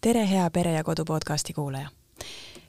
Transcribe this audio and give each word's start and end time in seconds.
tere, 0.00 0.28
hea 0.28 0.50
Pere 0.50 0.72
ja 0.72 0.84
Kodu 0.84 1.04
podcasti 1.04 1.52
kuulaja! 1.52 1.88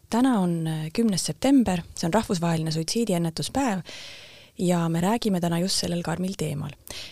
täna 0.10 0.40
on 0.40 0.68
äh, 0.68 0.90
kümnes 0.94 1.26
september, 1.26 1.82
see 1.96 2.08
on 2.08 2.14
rahvusvaheline 2.14 2.72
suitsiidiennetuspäev 2.72 3.80
ja 4.60 4.90
me 4.90 5.02
räägime 5.02 5.40
täna 5.40 5.60
just 5.60 5.80
sellel 5.80 6.02
karmil 6.04 6.34
teemal. 6.38 6.70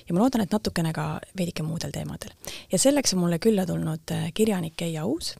ja 0.09 0.13
ma 0.13 0.19
loodan, 0.19 0.41
et 0.41 0.51
natukene 0.51 0.91
ka 0.93 1.21
veidike 1.37 1.63
muudel 1.63 1.91
teemadel. 1.95 2.33
ja 2.71 2.79
selleks 2.79 3.13
on 3.13 3.19
mulle 3.19 3.39
külla 3.39 3.65
tulnud 3.65 4.11
äh, 4.11 4.27
kirjanik 4.33 4.81
Eija 4.81 5.05
Uus, 5.05 5.35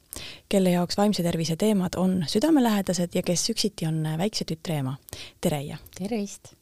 kelle 0.50 0.72
jaoks 0.72 0.98
vaimse 0.98 1.24
tervise 1.24 1.56
teemad 1.56 1.98
on 1.98 2.24
südamelähedased 2.28 3.16
ja 3.16 3.24
kes 3.24 3.50
üksiti 3.50 3.88
on 3.88 4.06
äh, 4.06 4.18
väikse 4.18 4.46
tütre 4.46 4.80
ema. 4.80 4.96
tere, 5.42 5.58
Eija! 5.58 5.78
tervist! 6.00 6.54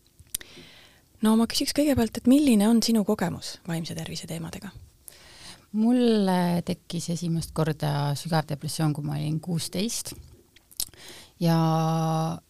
no 1.21 1.35
ma 1.37 1.45
küsiks 1.45 1.77
kõigepealt, 1.77 2.17
et 2.17 2.27
milline 2.27 2.69
on 2.69 2.83
sinu 2.83 3.05
kogemus 3.05 3.59
vaimse 3.67 3.95
tervise 3.95 4.27
teemadega? 4.27 4.73
Mul 5.75 6.29
tekkis 6.65 7.09
esimest 7.15 7.51
korda 7.55 8.13
sügav 8.15 8.47
depressioon, 8.49 8.93
kui 8.95 9.05
ma 9.05 9.17
olin 9.17 9.39
kuusteist. 9.43 10.13
Ja, 11.39 11.57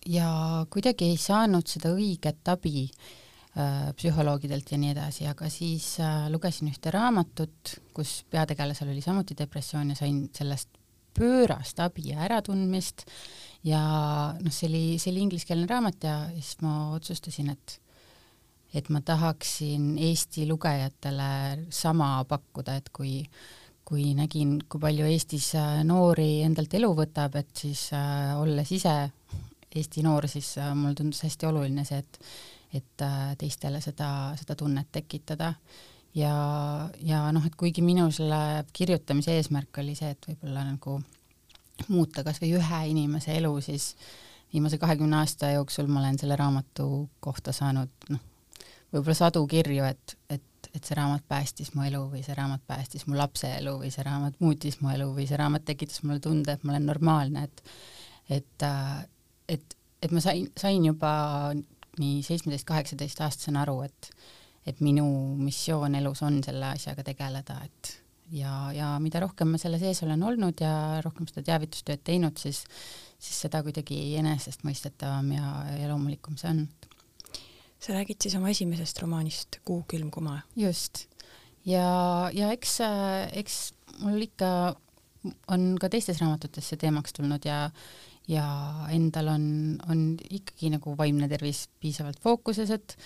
ja 0.07 0.29
kuidagi 0.71 1.09
ei 1.11 1.17
saanud 1.19 1.67
seda 1.67 1.91
õiget 1.91 2.47
abi 2.47 2.85
äh, 2.87 3.89
psühholoogidelt 3.97 4.71
ja 4.71 4.79
nii 4.79 4.93
edasi, 4.93 5.25
aga 5.27 5.49
siis 5.51 5.97
äh, 5.99 6.29
lugesin 6.31 6.69
ühte 6.71 6.93
raamatut, 6.95 7.73
kus 7.93 8.21
peategelasel 8.31 8.93
oli 8.93 9.03
samuti 9.03 9.35
depressioon 9.35 9.91
ja 9.91 9.99
sain 9.99 10.29
sellest 10.35 10.79
pöörast 11.17 11.81
abi 11.83 12.13
ja 12.13 12.21
äratundmist. 12.27 13.07
Ja 13.67 13.81
noh, 14.37 14.53
see 14.53 14.69
oli, 14.69 14.85
see 15.01 15.11
oli 15.11 15.25
ingliskeelne 15.25 15.67
raamat 15.67 16.07
ja 16.07 16.15
siis 16.37 16.55
ma 16.63 16.93
otsustasin, 16.95 17.51
et 17.57 17.79
et 18.73 18.89
ma 18.89 19.01
tahaksin 19.01 19.95
Eesti 19.97 20.47
lugejatele 20.49 21.67
sama 21.69 22.23
pakkuda, 22.27 22.75
et 22.75 22.89
kui 22.93 23.21
kui 23.87 24.11
nägin, 24.11 24.57
kui 24.67 24.81
palju 24.83 25.05
Eestis 25.07 25.53
äh, 25.55 25.79
noori 25.87 26.41
endalt 26.43 26.73
elu 26.75 26.89
võtab, 26.91 27.37
et 27.39 27.53
siis 27.55 27.85
äh, 27.95 28.33
olles 28.35 28.71
ise 28.75 28.95
Eesti 29.75 30.03
noor, 30.03 30.27
siis 30.27 30.57
äh, 30.59 30.73
mulle 30.75 30.97
tundus 30.97 31.23
hästi 31.23 31.47
oluline 31.47 31.85
see, 31.87 32.03
et 32.03 32.19
et 32.75 33.01
äh, 33.01 33.35
teistele 33.39 33.79
seda, 33.81 34.33
seda 34.39 34.55
tunnet 34.55 34.89
tekitada. 34.91 35.53
ja, 36.15 36.33
ja 36.99 37.19
noh, 37.31 37.45
et 37.45 37.55
kuigi 37.55 37.83
minu 37.85 38.09
selle 38.11 38.65
kirjutamise 38.73 39.35
eesmärk 39.37 39.79
oli 39.79 39.95
see, 39.95 40.09
et 40.15 40.27
võib-olla 40.27 40.65
nagu 40.65 40.97
muuta 41.87 42.23
kas 42.25 42.41
või 42.41 42.55
ühe 42.57 42.79
inimese 42.91 43.35
elu, 43.37 43.51
siis 43.61 43.91
viimase 44.53 44.79
kahekümne 44.81 45.19
aasta 45.21 45.51
jooksul 45.53 45.87
ma 45.91 46.01
olen 46.01 46.17
selle 46.19 46.35
raamatu 46.39 47.07
kohta 47.23 47.53
saanud 47.53 48.09
noh, 48.09 48.23
võib-olla 48.93 49.17
sadu 49.17 49.45
kirju, 49.49 49.87
et, 49.87 50.17
et 50.29 50.43
et 50.75 50.85
see 50.85 50.97
raamat 50.97 51.23
päästis 51.29 51.71
mu 51.73 51.85
elu 51.87 51.99
või 52.11 52.21
see 52.25 52.35
raamat 52.37 52.61
päästis 52.67 53.07
mu 53.07 53.17
lapse 53.17 53.49
elu 53.59 53.73
või 53.81 53.89
see 53.93 54.03
raamat 54.05 54.39
muutis 54.43 54.79
mu 54.81 54.91
elu 54.93 55.07
või 55.15 55.25
see 55.29 55.39
raamat 55.39 55.65
tekitas 55.65 56.03
mulle 56.03 56.21
tunde, 56.21 56.53
et 56.53 56.65
ma 56.65 56.73
olen 56.73 56.85
normaalne, 56.91 57.45
et 57.47 57.63
et, 58.29 58.63
äh, 58.67 59.05
et, 59.47 59.77
et 60.03 60.11
ma 60.11 60.21
sain, 60.21 60.49
sain 60.59 60.83
juba 60.85 61.11
nii 61.97 62.19
seitsmeteist, 62.25 62.67
kaheksateist 62.67 63.21
aastasena 63.25 63.63
aru, 63.65 63.79
et 63.87 64.11
et 64.67 64.81
minu 64.83 65.05
missioon 65.39 65.95
elus 65.95 66.21
on 66.27 66.41
selle 66.43 66.73
asjaga 66.75 67.05
tegeleda, 67.07 67.55
et 67.63 67.93
ja, 68.35 68.67
ja 68.75 68.89
mida 68.99 69.21
rohkem 69.23 69.53
ma 69.53 69.61
selle 69.61 69.79
sees 69.79 70.03
olen 70.03 70.25
olnud 70.27 70.59
ja 70.61 70.99
rohkem 71.05 71.29
seda 71.29 71.45
teavitustööd 71.53 72.03
teinud, 72.03 72.37
siis 72.37 72.65
siis 73.17 73.39
seda 73.47 73.63
kuidagi 73.65 73.97
enesestmõistetavam 74.19 75.31
ja, 75.33 75.53
ja 75.79 75.87
loomulikum 75.89 76.35
see 76.37 76.51
on 76.51 76.59
sa 77.87 77.95
räägid 77.95 78.19
siis 78.21 78.35
oma 78.35 78.51
esimesest 78.51 78.99
romaanist 78.99 79.61
Kuu 79.65 79.83
külm 79.87 80.11
kuma? 80.11 80.41
just. 80.55 81.05
ja, 81.65 82.29
ja 82.35 82.51
eks, 82.51 82.79
eks 83.39 83.55
mul 84.03 84.27
ikka 84.27 84.49
on 85.51 85.69
ka 85.79 85.89
teistes 85.91 86.19
raamatutes 86.21 86.67
see 86.67 86.79
teemaks 86.81 87.15
tulnud 87.15 87.47
ja 87.47 87.69
ja 88.27 88.43
endal 88.91 89.29
on, 89.31 89.45
on 89.87 90.01
ikkagi 90.19 90.73
nagu 90.73 90.97
vaimne 90.99 91.29
tervis 91.31 91.69
piisavalt 91.79 92.19
fookuses, 92.19 92.73
et 92.75 92.97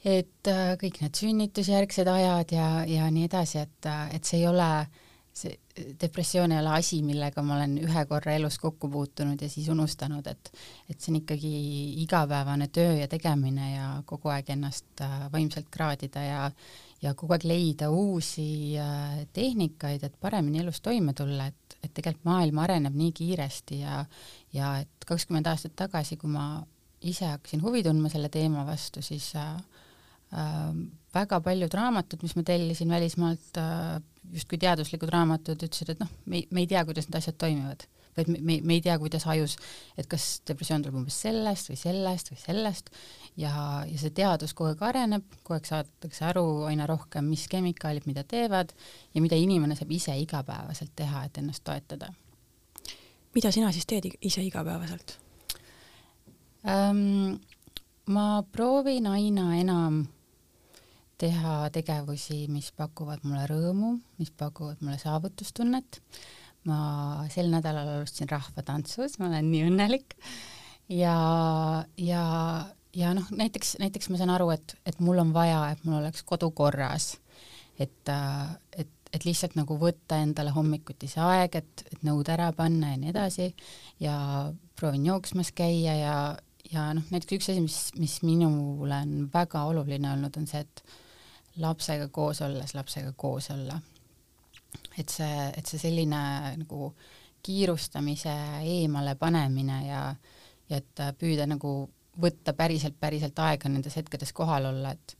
et 0.00 0.48
äh, 0.48 0.74
kõik 0.80 0.98
need 1.04 1.14
sünnitusjärgsed 1.14 2.08
ajad 2.08 2.54
ja, 2.56 2.68
ja 2.88 3.06
nii 3.12 3.28
edasi, 3.28 3.60
et, 3.62 3.88
et 4.16 4.26
see 4.26 4.40
ei 4.40 4.48
ole 4.48 4.68
äh, 4.80 5.09
see 5.32 5.54
depressioon 6.00 6.52
ei 6.52 6.58
ole 6.58 6.72
asi, 6.74 7.00
millega 7.06 7.42
ma 7.46 7.54
olen 7.56 7.76
ühe 7.84 8.02
korra 8.10 8.34
elus 8.34 8.58
kokku 8.58 8.90
puutunud 8.90 9.40
ja 9.40 9.48
siis 9.48 9.68
unustanud, 9.70 10.26
et 10.26 10.52
et 10.90 10.98
see 10.98 11.12
on 11.12 11.20
ikkagi 11.20 11.52
igapäevane 12.02 12.68
töö 12.68 12.96
ja 12.98 13.08
tegemine 13.08 13.72
ja 13.74 13.88
kogu 14.06 14.32
aeg 14.34 14.50
ennast 14.50 15.04
äh, 15.06 15.26
vaimselt 15.32 15.70
kraadida 15.70 16.24
ja 16.24 16.50
ja 17.02 17.14
kogu 17.14 17.36
aeg 17.36 17.46
leida 17.48 17.90
uusi 17.90 18.76
äh, 18.78 19.22
tehnikaid, 19.32 20.04
et 20.04 20.18
paremini 20.20 20.60
elus 20.64 20.82
toime 20.84 21.14
tulla, 21.16 21.46
et, 21.46 21.78
et 21.82 21.94
tegelikult 21.94 22.26
maailm 22.28 22.58
areneb 22.64 22.96
nii 22.96 23.12
kiiresti 23.22 23.80
ja 23.84 24.04
ja 24.52 24.76
et 24.82 25.06
kakskümmend 25.06 25.46
aastat 25.46 25.76
tagasi, 25.78 26.18
kui 26.20 26.30
ma 26.30 26.64
ise 27.00 27.30
hakkasin 27.30 27.62
huvi 27.62 27.82
tundma 27.86 28.10
selle 28.12 28.28
teema 28.28 28.66
vastu, 28.66 29.02
siis 29.02 29.32
äh, 29.38 29.54
äh, 30.34 30.74
väga 31.14 31.40
paljud 31.44 31.74
raamatud, 31.74 32.22
mis 32.22 32.36
ma 32.38 32.44
tellisin 32.46 32.90
välismaalt 32.92 33.58
äh,, 33.58 34.02
justkui 34.32 34.58
teaduslikud 34.62 35.10
raamatud, 35.10 35.58
ütlesid, 35.58 35.94
et 35.94 36.02
noh, 36.02 36.10
me, 36.30 36.44
me 36.50 36.62
ei 36.62 36.68
tea, 36.70 36.84
kuidas 36.86 37.08
need 37.08 37.18
asjad 37.18 37.38
toimivad. 37.40 37.86
vaid 38.16 38.26
me, 38.26 38.40
me, 38.42 38.56
me 38.66 38.74
ei 38.74 38.82
tea, 38.82 38.96
kuidas 38.98 39.22
ajus, 39.30 39.52
et 39.98 40.08
kas 40.10 40.24
depressioon 40.48 40.82
tuleb 40.82 40.96
umbes 40.98 41.14
sellest 41.22 41.68
või 41.70 41.76
sellest 41.78 42.32
või 42.32 42.40
sellest 42.42 42.90
ja, 43.38 43.52
ja 43.86 44.00
see 44.02 44.10
teadus 44.14 44.50
kogu 44.54 44.72
aeg 44.72 44.82
areneb, 44.82 45.28
kogu 45.44 45.56
aeg 45.56 45.68
saadakse 45.68 46.26
aru 46.26 46.64
aina 46.66 46.88
rohkem, 46.90 47.28
mis 47.30 47.46
kemikaalid 47.50 48.08
mida 48.10 48.24
teevad 48.26 48.74
ja 49.14 49.22
mida 49.22 49.38
inimene 49.38 49.78
saab 49.78 49.94
ise 49.94 50.16
igapäevaselt 50.24 50.90
teha, 50.98 51.22
et 51.28 51.38
ennast 51.38 51.64
toetada. 51.64 52.10
mida 53.34 53.54
sina 53.54 53.70
siis 53.72 53.86
teed 53.86 54.10
ise 54.20 54.42
igapäevaselt 54.42 55.18
ähm,? 56.66 57.38
ma 58.10 58.42
proovin 58.42 59.06
aina 59.06 59.52
enam 59.54 60.02
teha 61.20 61.54
tegevusi, 61.74 62.44
mis 62.52 62.70
pakuvad 62.76 63.24
mulle 63.26 63.46
rõõmu, 63.50 63.94
mis 64.20 64.32
pakuvad 64.32 64.80
mulle 64.84 64.98
saavutustunnet. 65.02 66.00
ma 66.68 67.24
sel 67.32 67.46
nädalal 67.48 67.88
alustasin 67.88 68.28
rahvatantsus, 68.28 69.14
ma 69.18 69.30
olen 69.30 69.46
nii 69.48 69.62
õnnelik 69.70 70.12
ja, 70.92 71.14
ja, 71.96 72.24
ja 72.92 73.12
noh, 73.16 73.30
näiteks, 73.32 73.78
näiteks 73.80 74.10
ma 74.12 74.20
saan 74.20 74.34
aru, 74.34 74.50
et, 74.52 74.74
et 74.84 75.00
mul 75.00 75.22
on 75.22 75.32
vaja, 75.32 75.62
et 75.72 75.86
mul 75.88 76.02
oleks 76.02 76.20
kodu 76.28 76.50
korras, 76.52 77.14
et, 77.80 78.12
et 78.76 78.92
et 79.10 79.26
lihtsalt 79.26 79.56
nagu 79.58 79.74
võtta 79.78 80.20
endale 80.22 80.52
hommikuti 80.54 81.08
see 81.10 81.22
aeg, 81.24 81.56
et, 81.58 81.84
et 81.90 82.04
nõud 82.06 82.28
ära 82.30 82.50
panna 82.54 82.92
ja 82.92 83.00
nii 83.00 83.10
edasi 83.10 83.48
ja 84.02 84.14
proovin 84.78 85.08
jooksmas 85.08 85.50
käia 85.56 85.96
ja, 85.98 86.16
ja 86.70 86.86
noh, 86.96 87.06
näiteks 87.10 87.36
üks 87.36 87.50
asi, 87.50 87.64
mis, 87.64 87.78
mis 87.98 88.20
minule 88.26 89.00
on 89.02 89.14
väga 89.32 89.64
oluline 89.70 90.12
olnud, 90.14 90.36
on 90.38 90.46
see, 90.50 90.62
et 90.62 90.84
lapsega 91.56 92.08
koos 92.08 92.42
olles 92.46 92.74
lapsega 92.74 93.12
koos 93.16 93.50
olla. 93.50 93.80
et 94.98 95.08
see, 95.08 95.52
et 95.56 95.66
see 95.66 95.78
selline 95.78 96.20
nagu 96.60 96.92
kiirustamise 97.42 98.34
eemale 98.62 99.14
panemine 99.18 99.86
ja, 99.86 100.02
ja 100.68 100.76
et 100.76 101.02
püüda 101.18 101.46
nagu 101.48 101.72
võtta 102.20 102.52
päriselt, 102.52 102.98
päriselt 103.00 103.38
aega 103.38 103.68
nendes 103.68 103.96
hetkedes 103.96 104.32
kohal 104.36 104.70
olla, 104.70 104.92
et 104.92 105.16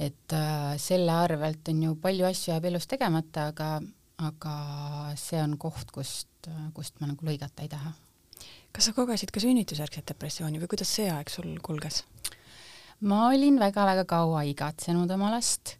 et 0.00 0.34
äh, 0.34 0.72
selle 0.80 1.12
arvelt 1.12 1.68
on 1.68 1.82
ju 1.82 1.96
palju 2.00 2.26
asju 2.26 2.52
jääb 2.52 2.64
elus 2.70 2.88
tegemata, 2.90 3.50
aga, 3.52 3.68
aga 4.24 4.54
see 5.20 5.38
on 5.42 5.58
koht, 5.60 5.92
kust, 5.94 6.48
kust 6.74 6.98
ma 7.00 7.10
nagu 7.10 7.28
lõigata 7.28 7.62
ei 7.62 7.70
taha. 7.70 7.92
kas 8.72 8.88
sa 8.88 8.94
kogesid 8.96 9.30
ka 9.30 9.40
sünnitusjärgset 9.44 10.08
depressiooni 10.08 10.58
või 10.62 10.70
kuidas 10.72 10.94
see 10.96 11.10
aeg 11.12 11.30
sul 11.30 11.52
kulges? 11.62 12.02
Ma 13.08 13.26
olin 13.28 13.58
väga-väga 13.60 14.04
kaua 14.08 14.44
igatsenud 14.50 15.10
oma 15.14 15.32
last, 15.34 15.76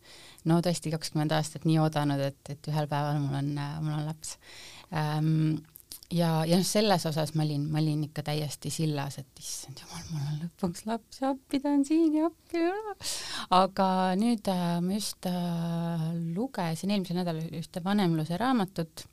no 0.48 0.60
tõesti 0.64 0.92
kakskümmend 0.94 1.34
aastat 1.36 1.66
nii 1.68 1.78
oodanud, 1.82 2.22
et, 2.30 2.40
et 2.54 2.70
ühel 2.72 2.88
päeval 2.90 3.20
mul 3.22 3.38
on, 3.42 3.52
mul 3.84 3.98
on 4.00 4.08
laps 4.08 4.34
ähm,. 4.90 5.60
ja, 6.12 6.42
ja 6.48 6.58
noh, 6.58 6.66
selles 6.66 7.06
osas 7.08 7.34
ma 7.38 7.46
olin, 7.46 7.68
ma 7.72 7.80
olin 7.82 8.02
ikka 8.08 8.24
täiesti 8.26 8.72
sillas, 8.74 9.20
et 9.22 9.42
issand 9.44 9.84
jumal, 9.84 10.02
mul 10.10 10.26
on 10.32 10.42
lõpuks 10.42 10.84
laps 10.90 11.22
ja 11.22 11.30
appi, 11.36 11.62
ta 11.62 11.76
on 11.76 11.86
siin 11.88 12.18
ja 12.18 12.26
appi. 12.30 12.66
aga 13.60 13.88
nüüd 14.18 14.52
äh, 14.52 14.76
ma 14.82 14.98
just 14.98 15.30
äh, 15.30 16.10
lugesin 16.34 16.94
eelmisel 16.94 17.22
nädalal 17.22 17.58
ühte 17.62 17.84
vanemluse 17.84 18.40
raamatut 18.40 19.06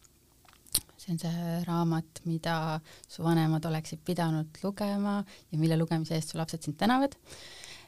see 1.00 1.14
on 1.14 1.22
see 1.22 1.64
raamat, 1.66 2.22
mida 2.28 2.80
su 3.08 3.24
vanemad 3.24 3.66
oleksid 3.66 4.02
pidanud 4.06 4.60
lugema 4.64 5.20
ja 5.52 5.60
mille 5.62 5.78
lugemise 5.80 6.18
eest 6.18 6.34
su 6.34 6.38
lapsed 6.42 6.66
sind 6.66 6.78
tänavad 6.78 7.16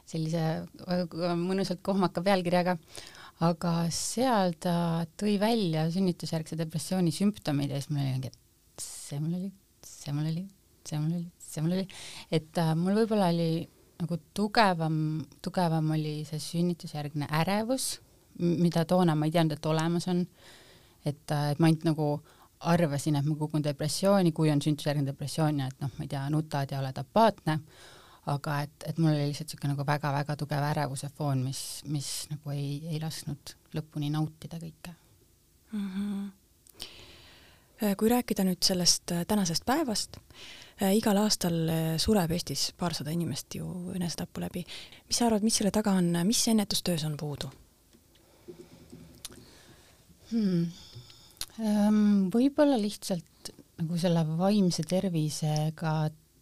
sellise 0.08 0.44
äh, 0.62 1.34
mõnusalt 1.38 1.82
kohmaka 1.84 2.22
pealkirjaga, 2.24 2.76
aga 3.42 3.74
seal 3.94 4.56
ta 4.62 4.74
tõi 5.18 5.36
välja 5.40 5.88
sünnitusjärgse 5.92 6.58
depressiooni 6.60 7.12
sümptomid 7.14 7.72
ja 7.72 7.80
siis 7.80 7.90
mul 7.90 8.04
oli 8.04 8.16
mingi, 8.16 8.32
et 8.32 8.84
see 8.84 9.20
mul 9.22 9.38
oli, 9.38 9.52
see 9.86 10.14
mul 10.14 10.30
oli, 10.30 10.44
see 10.88 11.00
mul 11.02 11.14
oli, 11.18 11.28
see 11.42 11.64
mul 11.64 11.76
oli, 11.78 11.86
et 12.38 12.60
äh, 12.62 12.74
mul 12.78 12.98
võib-olla 13.02 13.30
oli 13.32 13.64
nagu 14.02 14.18
tugevam, 14.34 14.96
tugevam 15.42 15.92
oli 15.94 16.22
see 16.28 16.40
sünnitusjärgne 16.42 17.28
ärevus, 17.42 17.96
mida 18.42 18.86
toona 18.88 19.14
ma 19.18 19.28
ei 19.28 19.34
teadnud, 19.34 19.58
et 19.58 19.66
olemas 19.70 20.08
on. 20.10 20.26
et, 21.04 21.30
äh, 21.30 21.50
et 21.50 21.58
ma 21.58 21.66
ainult 21.66 21.84
nagu 21.84 22.06
arvasin, 22.70 23.16
et 23.18 23.26
ma 23.26 23.34
kogun 23.34 23.64
depressiooni, 23.64 24.30
kui 24.32 24.50
on 24.52 24.60
sünnitusjärgne 24.62 25.06
depressioon 25.10 25.58
ja 25.58 25.66
et 25.70 25.80
noh, 25.82 25.90
ma 25.96 26.06
ei 26.06 26.10
tea, 26.12 26.22
nutad 26.30 26.70
ja 26.70 26.78
oled 26.78 26.98
apaatne, 26.98 27.58
aga 28.30 28.60
et, 28.62 28.84
et 28.86 28.98
mul 29.02 29.10
oli 29.10 29.24
lihtsalt 29.30 29.48
niisugune 29.50 29.72
nagu 29.72 29.84
väga-väga 29.86 30.36
tugev 30.38 30.62
ärevuse 30.68 31.08
foon, 31.16 31.42
mis, 31.46 31.62
mis 31.90 32.10
nagu 32.30 32.52
ei, 32.54 32.66
ei 32.92 33.00
lasknud 33.02 33.54
lõpuni 33.74 34.12
nautida 34.14 34.56
kõike 34.62 34.92
mm. 35.72 35.88
-hmm. 35.88 36.30
kui 37.98 38.08
rääkida 38.12 38.42
nüüd 38.46 38.62
sellest 38.62 39.12
äh, 39.12 39.24
tänasest 39.26 39.64
päevast, 39.66 40.10
äh, 40.82 40.94
igal 40.96 41.16
aastal 41.24 41.58
sureb 41.98 42.30
Eestis 42.30 42.72
paarsada 42.78 43.10
inimest 43.10 43.54
ju 43.58 43.66
enesetapu 43.94 44.40
läbi. 44.40 44.64
mis 45.08 45.18
sa 45.18 45.26
arvad, 45.26 45.42
mis 45.42 45.56
selle 45.56 45.70
taga 45.70 45.90
on, 45.98 46.26
mis 46.26 46.48
ennetustöös 46.48 47.04
on 47.04 47.16
puudu 47.16 47.50
hmm.? 50.30 50.66
Ehm, 51.60 52.30
võib-olla 52.32 52.78
lihtsalt 52.80 53.50
nagu 53.82 53.98
selle 54.00 54.22
vaimse 54.38 54.84
tervisega 54.88 55.92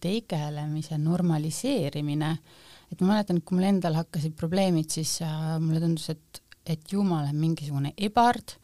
tegelemise 0.01 0.99
normaliseerimine, 1.01 2.31
et 2.91 3.03
ma 3.03 3.15
mäletan, 3.15 3.39
et 3.39 3.47
kui 3.47 3.59
mul 3.59 3.69
endal 3.69 3.99
hakkasid 4.01 4.35
probleemid, 4.39 4.91
siis 4.91 5.19
äh, 5.27 5.57
mulle 5.63 5.83
tundus, 5.83 6.09
et, 6.15 6.43
et 6.67 6.93
ju 6.93 7.05
ma 7.07 7.21
olen 7.23 7.39
mingisugune 7.39 7.95
ebard, 7.97 8.57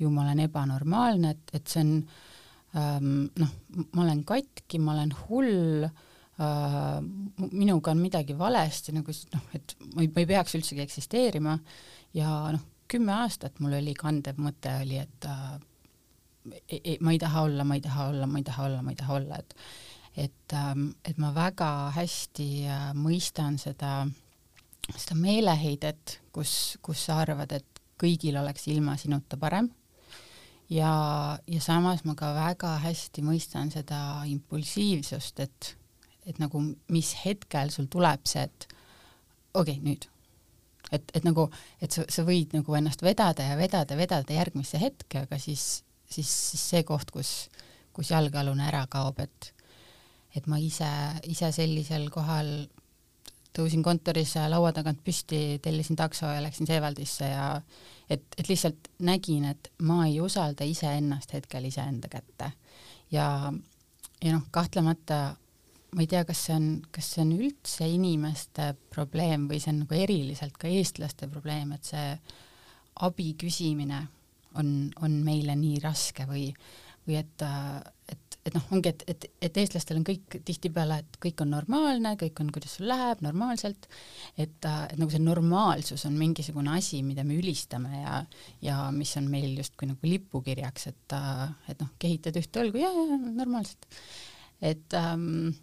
ju 0.00 0.10
ma 0.10 0.24
olen 0.24 0.44
ebanormaalne, 0.46 1.34
et, 1.34 1.54
et 1.58 1.70
see 1.70 1.84
on 1.84 1.92
ähm, 2.78 3.10
noh, 3.40 3.52
ma 3.92 4.06
olen 4.06 4.24
katki, 4.26 4.80
ma 4.82 4.94
olen 4.96 5.12
hull 5.24 5.84
äh,, 5.84 6.98
minuga 7.50 7.92
on 7.94 8.02
midagi 8.02 8.36
valesti, 8.38 8.94
nagu 8.96 9.14
noh, 9.34 9.50
et 9.54 9.76
ma 9.92 10.02
ei, 10.02 10.10
ma 10.10 10.24
ei 10.24 10.30
peaks 10.30 10.56
üldsegi 10.58 10.82
eksisteerima. 10.84 11.58
Ja 12.14 12.30
noh, 12.54 12.64
kümme 12.90 13.14
aastat 13.20 13.60
mul 13.62 13.78
oli 13.78 13.94
kandev 13.98 14.40
mõte 14.42 14.74
oli, 14.82 14.98
et 15.02 15.28
äh, 15.30 15.54
ei, 16.68 16.80
ei, 16.80 16.96
ma 17.00 17.14
ei 17.14 17.20
taha 17.22 17.46
olla, 17.48 17.64
ma 17.64 17.78
ei 17.78 17.84
taha 17.84 18.08
olla, 18.12 18.26
ma 18.26 18.40
ei 18.40 18.46
taha 18.46 18.68
olla, 18.68 18.82
ma 18.82 18.94
ei 18.94 19.00
taha 19.00 19.18
olla, 19.20 19.40
et 19.40 19.56
et, 20.16 20.52
ähm, 20.52 20.90
et 21.04 21.18
ma 21.18 21.32
väga 21.34 21.90
hästi 21.96 22.48
äh, 22.70 22.90
mõistan 22.94 23.58
seda, 23.58 24.04
seda 24.94 25.16
meeleheidet, 25.18 26.20
kus, 26.34 26.76
kus 26.82 27.06
sa 27.08 27.20
arvad, 27.24 27.52
et 27.56 27.82
kõigil 28.00 28.38
oleks 28.38 28.68
ilma 28.70 28.96
sinuta 29.00 29.38
parem. 29.40 29.70
ja, 30.70 31.38
ja 31.46 31.60
samas 31.60 32.04
ma 32.04 32.14
ka 32.18 32.32
väga 32.34 32.78
hästi 32.84 33.22
mõistan 33.22 33.70
seda 33.70 34.24
impulsiivsust, 34.30 35.40
et, 35.40 35.74
et 36.26 36.38
nagu 36.38 36.62
mis 36.88 37.14
hetkel 37.24 37.70
sul 37.70 37.90
tuleb 37.90 38.26
see, 38.26 38.46
et 38.46 38.68
okei 39.54 39.78
okay,, 39.78 39.82
nüüd. 39.82 40.06
et, 40.92 41.10
et 41.14 41.24
nagu, 41.26 41.48
et 41.82 41.90
sa, 41.90 42.06
sa 42.08 42.24
võid 42.26 42.54
nagu 42.54 42.74
ennast 42.78 43.02
vedada 43.02 43.50
ja 43.50 43.58
vedada, 43.58 43.98
vedada 43.98 44.34
järgmisse 44.34 44.78
hetke, 44.78 45.26
aga 45.26 45.38
siis, 45.38 45.84
siis, 46.06 46.30
siis 46.30 46.70
see 46.70 46.86
koht, 46.86 47.10
kus, 47.10 47.50
kus 47.92 48.10
jalgealune 48.14 48.66
ära 48.66 48.86
kaob, 48.90 49.20
et 49.20 49.54
et 50.34 50.46
ma 50.50 50.58
ise, 50.58 50.88
ise 51.30 51.50
sellisel 51.54 52.08
kohal 52.10 52.50
tõusin 53.54 53.84
kontoris 53.86 54.34
laua 54.50 54.72
tagant 54.74 54.98
püsti, 55.04 55.60
tellisin 55.62 55.96
takso 55.96 56.26
ja 56.26 56.42
läksin 56.42 56.66
Seewaldisse 56.66 57.28
ja 57.30 57.46
et, 58.10 58.24
et 58.36 58.48
lihtsalt 58.48 58.90
nägin, 59.06 59.46
et 59.52 59.70
ma 59.86 60.04
ei 60.08 60.18
usalda 60.20 60.66
iseennast 60.66 61.36
hetkel 61.36 61.70
iseenda 61.70 62.10
kätte. 62.10 62.50
ja, 63.14 63.52
ja 64.24 64.32
noh, 64.34 64.42
kahtlemata 64.50 65.36
ma 65.94 66.02
ei 66.02 66.10
tea, 66.10 66.24
kas 66.26 66.40
see 66.48 66.56
on, 66.56 66.68
kas 66.92 67.12
see 67.14 67.22
on 67.22 67.32
üldse 67.36 67.86
inimeste 67.86 68.72
probleem 68.90 69.46
või 69.50 69.60
see 69.62 69.70
on 69.74 69.84
nagu 69.84 69.96
eriliselt 69.96 70.58
ka 70.58 70.70
eestlaste 70.70 71.28
probleem, 71.30 71.72
et 71.76 71.86
see 71.86 72.08
abi 73.06 73.32
küsimine 73.38 74.00
on, 74.58 74.90
on 75.02 75.18
meile 75.26 75.54
nii 75.58 75.78
raske 75.82 76.26
või, 76.30 76.48
või 77.06 77.18
et, 77.20 77.46
et 78.10 78.23
et 78.44 78.52
noh, 78.52 78.64
ongi, 78.76 78.90
et, 78.92 79.02
et, 79.08 79.26
et 79.46 79.58
eestlastel 79.62 79.98
on 79.98 80.04
kõik 80.04 80.36
tihtipeale, 80.44 80.98
et 81.00 81.18
kõik 81.22 81.40
on 81.44 81.54
normaalne, 81.54 82.12
kõik 82.20 82.42
on, 82.42 82.50
kuidas 82.52 82.76
sul 82.76 82.88
läheb, 82.90 83.22
normaalselt, 83.24 83.88
et, 84.36 84.68
et 84.68 84.98
nagu 85.00 85.08
see 85.12 85.22
normaalsus 85.22 86.04
on 86.08 86.18
mingisugune 86.20 86.74
asi, 86.76 87.00
mida 87.06 87.24
me 87.24 87.38
ülistame 87.40 88.02
ja, 88.02 88.18
ja 88.64 88.78
mis 88.92 89.14
on 89.20 89.30
meil 89.32 89.56
justkui 89.56 89.88
nagu 89.88 90.10
lipukirjaks, 90.10 90.90
et, 90.92 91.16
et 91.72 91.80
noh, 91.80 91.94
kehitad 92.02 92.36
ühte 92.40 92.64
õlgu 92.66 92.82
ja, 92.84 92.92
ja 92.92 93.20
normaalselt. 93.24 93.88
et 94.60 94.98
ähm, 94.98 95.54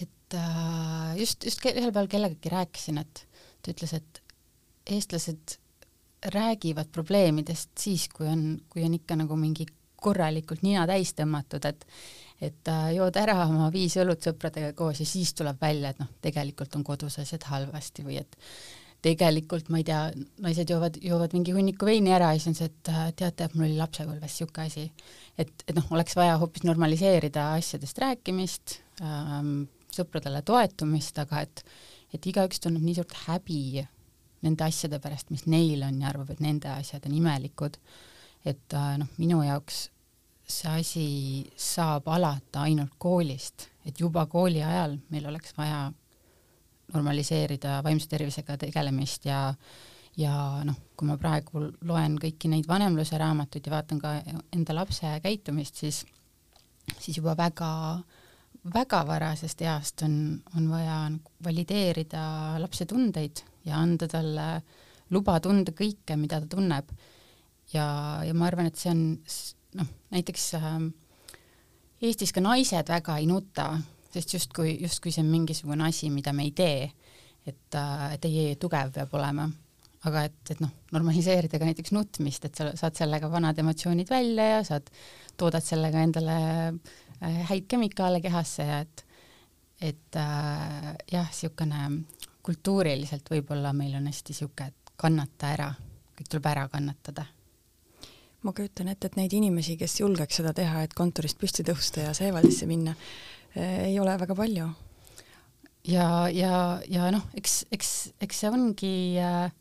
et 0.00 0.38
äh, 0.38 1.18
just, 1.18 1.44
just 1.44 1.64
ühel 1.66 1.90
päeval 1.90 2.08
kellegagi 2.10 2.52
rääkisin, 2.52 3.02
et 3.02 3.26
ta 3.60 3.74
ütles, 3.74 3.96
et 3.98 4.22
eestlased 4.90 5.58
räägivad 6.34 6.90
probleemidest 6.92 7.72
siis, 7.78 8.06
kui 8.12 8.28
on, 8.28 8.60
kui 8.70 8.84
on 8.84 8.94
ikka 8.94 9.16
nagu 9.18 9.36
mingi 9.40 9.66
korralikult 10.00 10.64
nina 10.66 10.86
täis 10.90 11.14
tõmmatud, 11.18 11.68
et 11.70 11.86
et 12.40 12.68
äh, 12.72 12.92
jood 12.96 13.16
ära 13.20 13.34
oma 13.44 13.66
viis 13.72 13.98
õlut 14.00 14.24
sõpradega 14.24 14.72
koos 14.76 15.02
ja 15.02 15.06
siis 15.06 15.34
tuleb 15.36 15.58
välja, 15.60 15.90
et 15.92 15.98
noh, 16.00 16.08
tegelikult 16.24 16.76
on 16.78 16.84
kodus 16.84 17.18
asjad 17.20 17.44
halvasti 17.50 18.04
või 18.06 18.16
et 18.22 18.38
tegelikult 19.04 19.68
ma 19.72 19.80
ei 19.80 19.84
tea, 19.84 20.00
naised 20.44 20.72
joovad, 20.72 20.96
joovad 21.04 21.34
mingi 21.36 21.52
hunniku 21.56 21.88
veini 21.88 22.12
ära 22.16 22.32
ja 22.32 22.40
siis 22.40 22.50
on 22.52 22.56
see, 22.56 22.70
et 22.72 22.92
äh, 22.92 23.10
teate, 23.16 23.44
et 23.44 23.56
mul 23.56 23.66
oli 23.68 23.76
lapsepõlves 23.80 24.38
niisugune 24.38 24.66
asi. 24.66 24.86
et, 25.36 25.52
et 25.66 25.76
noh, 25.76 25.86
oleks 25.96 26.16
vaja 26.16 26.38
hoopis 26.40 26.64
normaliseerida 26.68 27.50
asjadest 27.58 28.00
rääkimist 28.00 28.78
ähm,, 29.04 29.68
sõpradele 29.92 30.42
toetumist, 30.46 31.18
aga 31.20 31.44
et 31.46 31.64
et 32.14 32.26
igaüks 32.26 32.58
tunneb 32.58 32.82
nii 32.82 32.96
suurt 32.96 33.12
häbi 33.26 33.84
nende 34.42 34.64
asjade 34.66 34.98
pärast, 35.02 35.28
mis 35.30 35.44
neil 35.46 35.84
on 35.86 36.00
ja 36.02 36.08
arvab, 36.10 36.32
et 36.32 36.40
nende 36.42 36.70
asjad 36.72 37.04
on 37.06 37.14
imelikud 37.14 37.76
et 38.44 38.74
äh, 38.74 38.92
noh, 39.00 39.10
minu 39.18 39.42
jaoks 39.44 39.88
see 40.50 40.70
asi 40.80 41.06
saab 41.56 42.08
alata 42.10 42.64
ainult 42.66 42.96
koolist, 42.98 43.68
et 43.86 44.00
juba 44.00 44.26
kooli 44.26 44.62
ajal 44.66 44.98
meil 45.10 45.28
oleks 45.30 45.54
vaja 45.56 45.90
normaliseerida 46.90 47.78
vaimse 47.86 48.08
tervisega 48.10 48.56
tegelemist 48.58 49.28
ja 49.30 49.54
ja 50.18 50.32
noh, 50.66 50.76
kui 50.96 51.06
ma 51.08 51.16
praegu 51.16 51.62
loen 51.86 52.16
kõiki 52.20 52.50
neid 52.50 52.66
vanemluse 52.68 53.18
raamatuid 53.18 53.66
ja 53.66 53.72
vaatan 53.76 54.00
ka 54.02 54.16
enda 54.52 54.74
lapse 54.74 55.12
käitumist, 55.22 55.78
siis 55.78 56.02
siis 56.98 57.20
juba 57.20 57.36
väga, 57.38 57.70
väga 58.74 59.04
varasest 59.06 59.62
east 59.62 60.02
on, 60.02 60.14
on 60.56 60.66
vaja 60.72 61.04
nagu 61.14 61.36
valideerida 61.44 62.58
lapse 62.58 62.86
tundeid 62.90 63.44
ja 63.64 63.78
anda 63.78 64.08
talle 64.10 64.48
luba 65.14 65.38
tunda 65.40 65.72
kõike, 65.76 66.16
mida 66.18 66.40
ta 66.42 66.50
tunneb 66.56 66.90
ja, 67.74 67.86
ja 68.26 68.34
ma 68.34 68.48
arvan, 68.48 68.70
et 68.70 68.78
see 68.78 68.92
on 68.92 69.04
noh, 69.78 69.88
näiteks 70.14 70.50
äh, 70.58 70.82
Eestis 72.00 72.32
ka 72.32 72.40
naised 72.40 72.88
väga 72.88 73.18
ei 73.20 73.26
nuta, 73.28 73.74
sest 74.10 74.32
justkui, 74.34 74.78
justkui 74.80 75.12
see 75.12 75.20
on 75.20 75.28
mingisugune 75.30 75.84
asi, 75.84 76.08
mida 76.12 76.32
me 76.32 76.46
ei 76.48 76.54
tee, 76.56 76.86
et 77.46 77.76
äh,, 77.76 78.06
et 78.16 78.24
ei, 78.28 78.54
tugev 78.60 78.94
peab 78.94 79.12
olema. 79.18 79.50
aga 80.08 80.22
et, 80.24 80.38
et 80.48 80.60
noh, 80.64 80.70
normaliseerida 80.96 81.58
ka 81.60 81.66
näiteks 81.68 81.92
nutmist, 81.92 82.46
et 82.48 82.56
sa 82.56 82.70
saad 82.72 82.96
sellega 82.96 83.28
vanad 83.28 83.58
emotsioonid 83.60 84.08
välja 84.08 84.46
ja 84.48 84.62
saad, 84.64 84.86
toodad 85.36 85.64
sellega 85.64 86.00
endale 86.00 86.36
äh, 87.20 87.42
häid 87.50 87.66
kemikaale 87.68 88.22
kehasse 88.24 88.64
ja 88.64 88.80
et 88.86 89.04
et 89.80 90.16
äh, 90.16 90.88
jah, 91.12 91.28
niisugune 91.28 92.06
kultuuriliselt 92.44 93.28
võib-olla 93.32 93.74
meil 93.76 93.98
on 94.00 94.08
hästi 94.08 94.32
niisugune, 94.32 94.72
et 94.72 94.94
kannata 94.96 95.52
ära, 95.52 95.68
kõik 96.16 96.32
tuleb 96.32 96.48
ära 96.48 96.64
kannatada 96.72 97.26
ma 98.42 98.52
kujutan 98.56 98.88
ette, 98.88 99.10
et 99.10 99.18
neid 99.18 99.34
inimesi, 99.36 99.76
kes 99.80 99.98
julgeks 100.00 100.40
seda 100.40 100.52
teha, 100.56 100.84
et 100.84 100.94
kontorist 100.96 101.38
püsti 101.40 101.64
tõusta 101.66 102.06
ja 102.06 102.14
Seevaldisse 102.16 102.68
minna, 102.68 102.94
eh, 103.54 103.90
ei 103.90 103.98
ole 104.00 104.16
väga 104.20 104.36
palju. 104.36 104.68
ja, 105.88 106.28
ja, 106.28 106.80
ja 106.88 107.10
noh, 107.10 107.24
eks, 107.34 107.64
eks, 107.72 107.90
eks 108.20 108.40
see 108.42 108.50
ongi, 108.52 108.94
äh, 109.20 109.52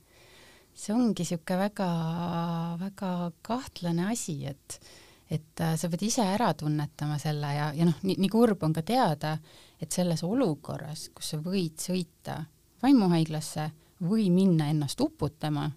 see 0.75 0.93
ongi 0.93 1.23
niisugune 1.23 1.61
väga-väga 1.65 3.13
kahtlane 3.41 4.09
asi, 4.11 4.41
et 4.45 4.81
et 5.29 5.61
äh, 5.61 5.75
sa 5.77 5.89
pead 5.89 6.01
ise 6.07 6.23
ära 6.25 6.53
tunnetama 6.57 7.19
selle 7.21 7.51
ja, 7.53 7.67
ja 7.77 7.85
noh, 7.85 7.99
nii, 8.01 8.15
nii 8.17 8.31
kurb 8.33 8.63
on 8.65 8.73
ka 8.73 8.81
teada, 8.81 9.35
et 9.79 9.91
selles 9.93 10.23
olukorras, 10.25 11.09
kus 11.13 11.35
sa 11.35 11.37
võid 11.37 11.77
sõita 11.77 12.39
vaimuhaiglasse 12.81 13.69
või 14.09 14.29
minna 14.33 14.71
ennast 14.73 15.01
uputama, 15.05 15.67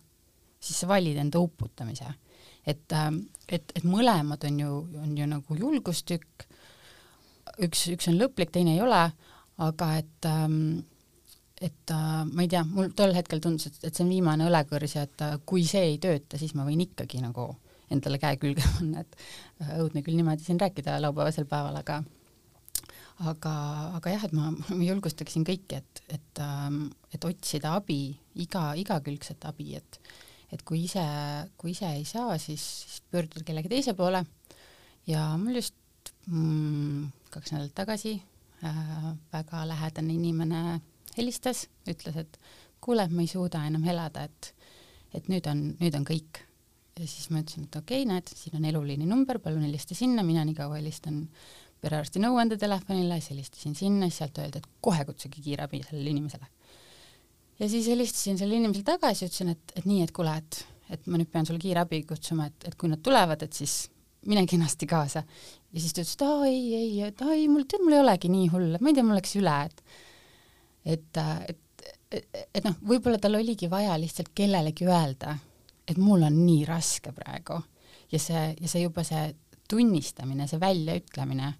siis 0.62 0.80
sa 0.80 0.88
valid 0.88 1.20
enda 1.20 1.42
uputamise 1.42 2.08
et, 2.66 2.84
ähm, 2.96 3.24
et, 3.48 3.74
et 3.76 3.84
mõlemad 3.88 4.44
on 4.48 4.62
ju, 4.62 4.78
on 5.02 5.18
ju 5.18 5.28
nagu 5.30 5.58
julgustükk, 5.58 6.46
üks, 7.66 7.86
üks 7.92 8.08
on 8.10 8.18
lõplik, 8.20 8.52
teine 8.54 8.76
ei 8.76 8.82
ole, 8.84 9.04
aga 9.62 9.90
et 10.00 10.30
ähm, 10.30 10.84
et 11.62 11.92
äh, 11.94 12.22
ma 12.26 12.42
ei 12.42 12.50
tea, 12.50 12.64
mul 12.66 12.90
tol 12.98 13.14
hetkel 13.14 13.42
tundus, 13.42 13.68
et, 13.70 13.76
et 13.86 13.94
see 13.94 14.02
on 14.02 14.10
viimane 14.10 14.48
õlekõrs 14.48 14.96
ja 14.96 15.04
et 15.06 15.22
äh, 15.22 15.36
kui 15.46 15.62
see 15.68 15.84
ei 15.92 16.00
tööta, 16.02 16.40
siis 16.40 16.56
ma 16.58 16.66
võin 16.66 16.82
ikkagi 16.82 17.20
nagu 17.22 17.52
endale 17.92 18.18
käe 18.18 18.38
külge 18.42 18.64
panna, 18.76 19.04
et 19.04 19.14
äh, 19.62 19.76
õudne 19.78 20.02
küll 20.02 20.18
niimoodi 20.18 20.42
siin 20.46 20.58
rääkida 20.62 20.98
laupäevasel 21.04 21.46
päeval, 21.50 21.78
aga 21.78 22.00
aga, 23.30 23.54
aga 24.00 24.16
jah, 24.16 24.26
et 24.26 24.34
ma, 24.34 24.50
ma 24.50 24.82
julgustaksin 24.82 25.46
kõiki, 25.46 25.78
et, 25.78 26.02
et, 26.18 26.42
ähm, 26.42 26.84
et 27.14 27.24
otsida 27.28 27.76
abi, 27.78 28.00
iga, 28.42 28.72
igakülgset 28.80 29.46
abi, 29.46 29.76
et 29.78 30.00
et 30.52 30.62
kui 30.68 30.84
ise, 30.84 31.04
kui 31.56 31.72
ise 31.72 31.88
ei 31.96 32.04
saa, 32.08 32.36
siis, 32.38 32.64
siis 32.84 33.02
pöörduda 33.10 33.44
kellegi 33.46 33.72
teise 33.72 33.94
poole 33.98 34.24
ja 35.08 35.24
mul 35.40 35.58
just 35.58 35.74
mm, 36.26 37.08
kaks 37.32 37.54
nädalat 37.54 37.74
tagasi 37.74 38.14
äh, 38.64 39.12
väga 39.32 39.64
lähedane 39.68 40.14
inimene 40.14 40.80
helistas, 41.16 41.66
ütles, 41.88 42.16
et 42.16 42.38
kuule, 42.82 43.06
ma 43.12 43.24
ei 43.24 43.30
suuda 43.30 43.64
enam 43.68 43.84
elada, 43.88 44.26
et, 44.28 44.52
et 45.14 45.28
nüüd 45.32 45.46
on, 45.50 45.68
nüüd 45.80 45.98
on 45.98 46.06
kõik. 46.08 46.44
ja 46.98 47.06
siis 47.08 47.30
ma 47.32 47.40
ütlesin, 47.40 47.66
et 47.68 47.76
okei 47.76 48.02
okay,, 48.02 48.08
näed, 48.08 48.32
siin 48.36 48.56
on 48.58 48.64
eluliini 48.68 49.06
number, 49.08 49.38
palun 49.40 49.64
helista 49.64 49.96
sinna, 49.96 50.24
mina 50.26 50.44
nii 50.44 50.56
kaua 50.58 50.76
helistan 50.76 51.22
perearsti 51.82 52.20
nõuandetelefonile, 52.22 53.18
siis 53.20 53.32
helistasin 53.32 53.76
sinna, 53.78 54.08
siis 54.08 54.22
sealt 54.22 54.38
öeldi, 54.38 54.60
et 54.60 54.68
kohe 54.84 55.06
kutsuge 55.08 55.42
kiirabi 55.42 55.82
sellele 55.86 56.12
inimesele. 56.12 56.50
Ja 57.62 57.68
siis 57.70 57.86
helistasin 57.86 58.38
sellele 58.38 58.58
inimesele 58.58 58.86
tagasi, 58.86 59.28
ütlesin, 59.28 59.54
et, 59.54 59.74
et 59.78 59.86
nii, 59.86 60.02
et 60.02 60.12
kuule, 60.14 60.34
et, 60.42 60.62
et 60.96 61.04
ma 61.06 61.20
nüüd 61.20 61.30
pean 61.30 61.46
sulle 61.46 61.62
kiirabi 61.62 62.02
kutsuma, 62.08 62.48
et, 62.50 62.68
et 62.68 62.78
kui 62.78 62.90
nad 62.90 63.02
tulevad, 63.04 63.44
et 63.46 63.54
siis 63.54 63.84
mine 64.26 64.44
kenasti 64.50 64.86
kaasa. 64.90 65.22
ja 65.72 65.80
siis 65.82 65.94
ta 65.94 66.02
ütles, 66.02 66.16
et 66.16 66.24
aa 66.26 66.48
ei, 66.48 66.64
ei, 66.78 66.92
et 67.08 67.22
aa 67.22 67.36
ei, 67.36 67.46
mul, 67.50 67.66
tead, 67.70 67.84
mul 67.84 67.96
ei 67.96 68.02
olegi 68.02 68.30
nii 68.32 68.48
hull, 68.54 68.74
et 68.74 68.82
ma 68.82 68.90
ei 68.90 68.98
tea, 68.98 69.06
mul 69.06 69.18
läks 69.18 69.36
üle, 69.38 69.56
et 69.70 69.84
et, 70.82 71.18
et, 71.48 71.88
et, 72.10 72.38
et 72.58 72.64
noh, 72.66 72.74
võib-olla 72.90 73.20
tal 73.22 73.38
oligi 73.38 73.70
vaja 73.70 73.94
lihtsalt 74.02 74.32
kellelegi 74.34 74.88
öelda, 74.90 75.36
et 75.86 75.98
mul 76.02 76.26
on 76.26 76.42
nii 76.42 76.64
raske 76.66 77.14
praegu 77.14 77.60
ja 78.10 78.18
see, 78.18 78.46
ja 78.58 78.70
see 78.70 78.82
juba 78.82 79.06
see 79.06 79.28
tunnistamine, 79.70 80.48
see 80.50 80.58
väljaütlemine 80.60 81.52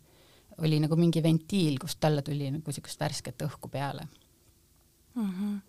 oli 0.63 0.79
nagu 0.83 0.99
mingi 0.99 1.23
ventiil, 1.25 1.79
kust 1.81 2.01
talle 2.03 2.23
tuli 2.27 2.51
nagu 2.51 2.67
niisugust 2.67 3.01
värsket 3.01 3.47
õhku 3.47 3.71
peale 3.71 4.09
mm. 5.15 5.31
-hmm 5.31 5.61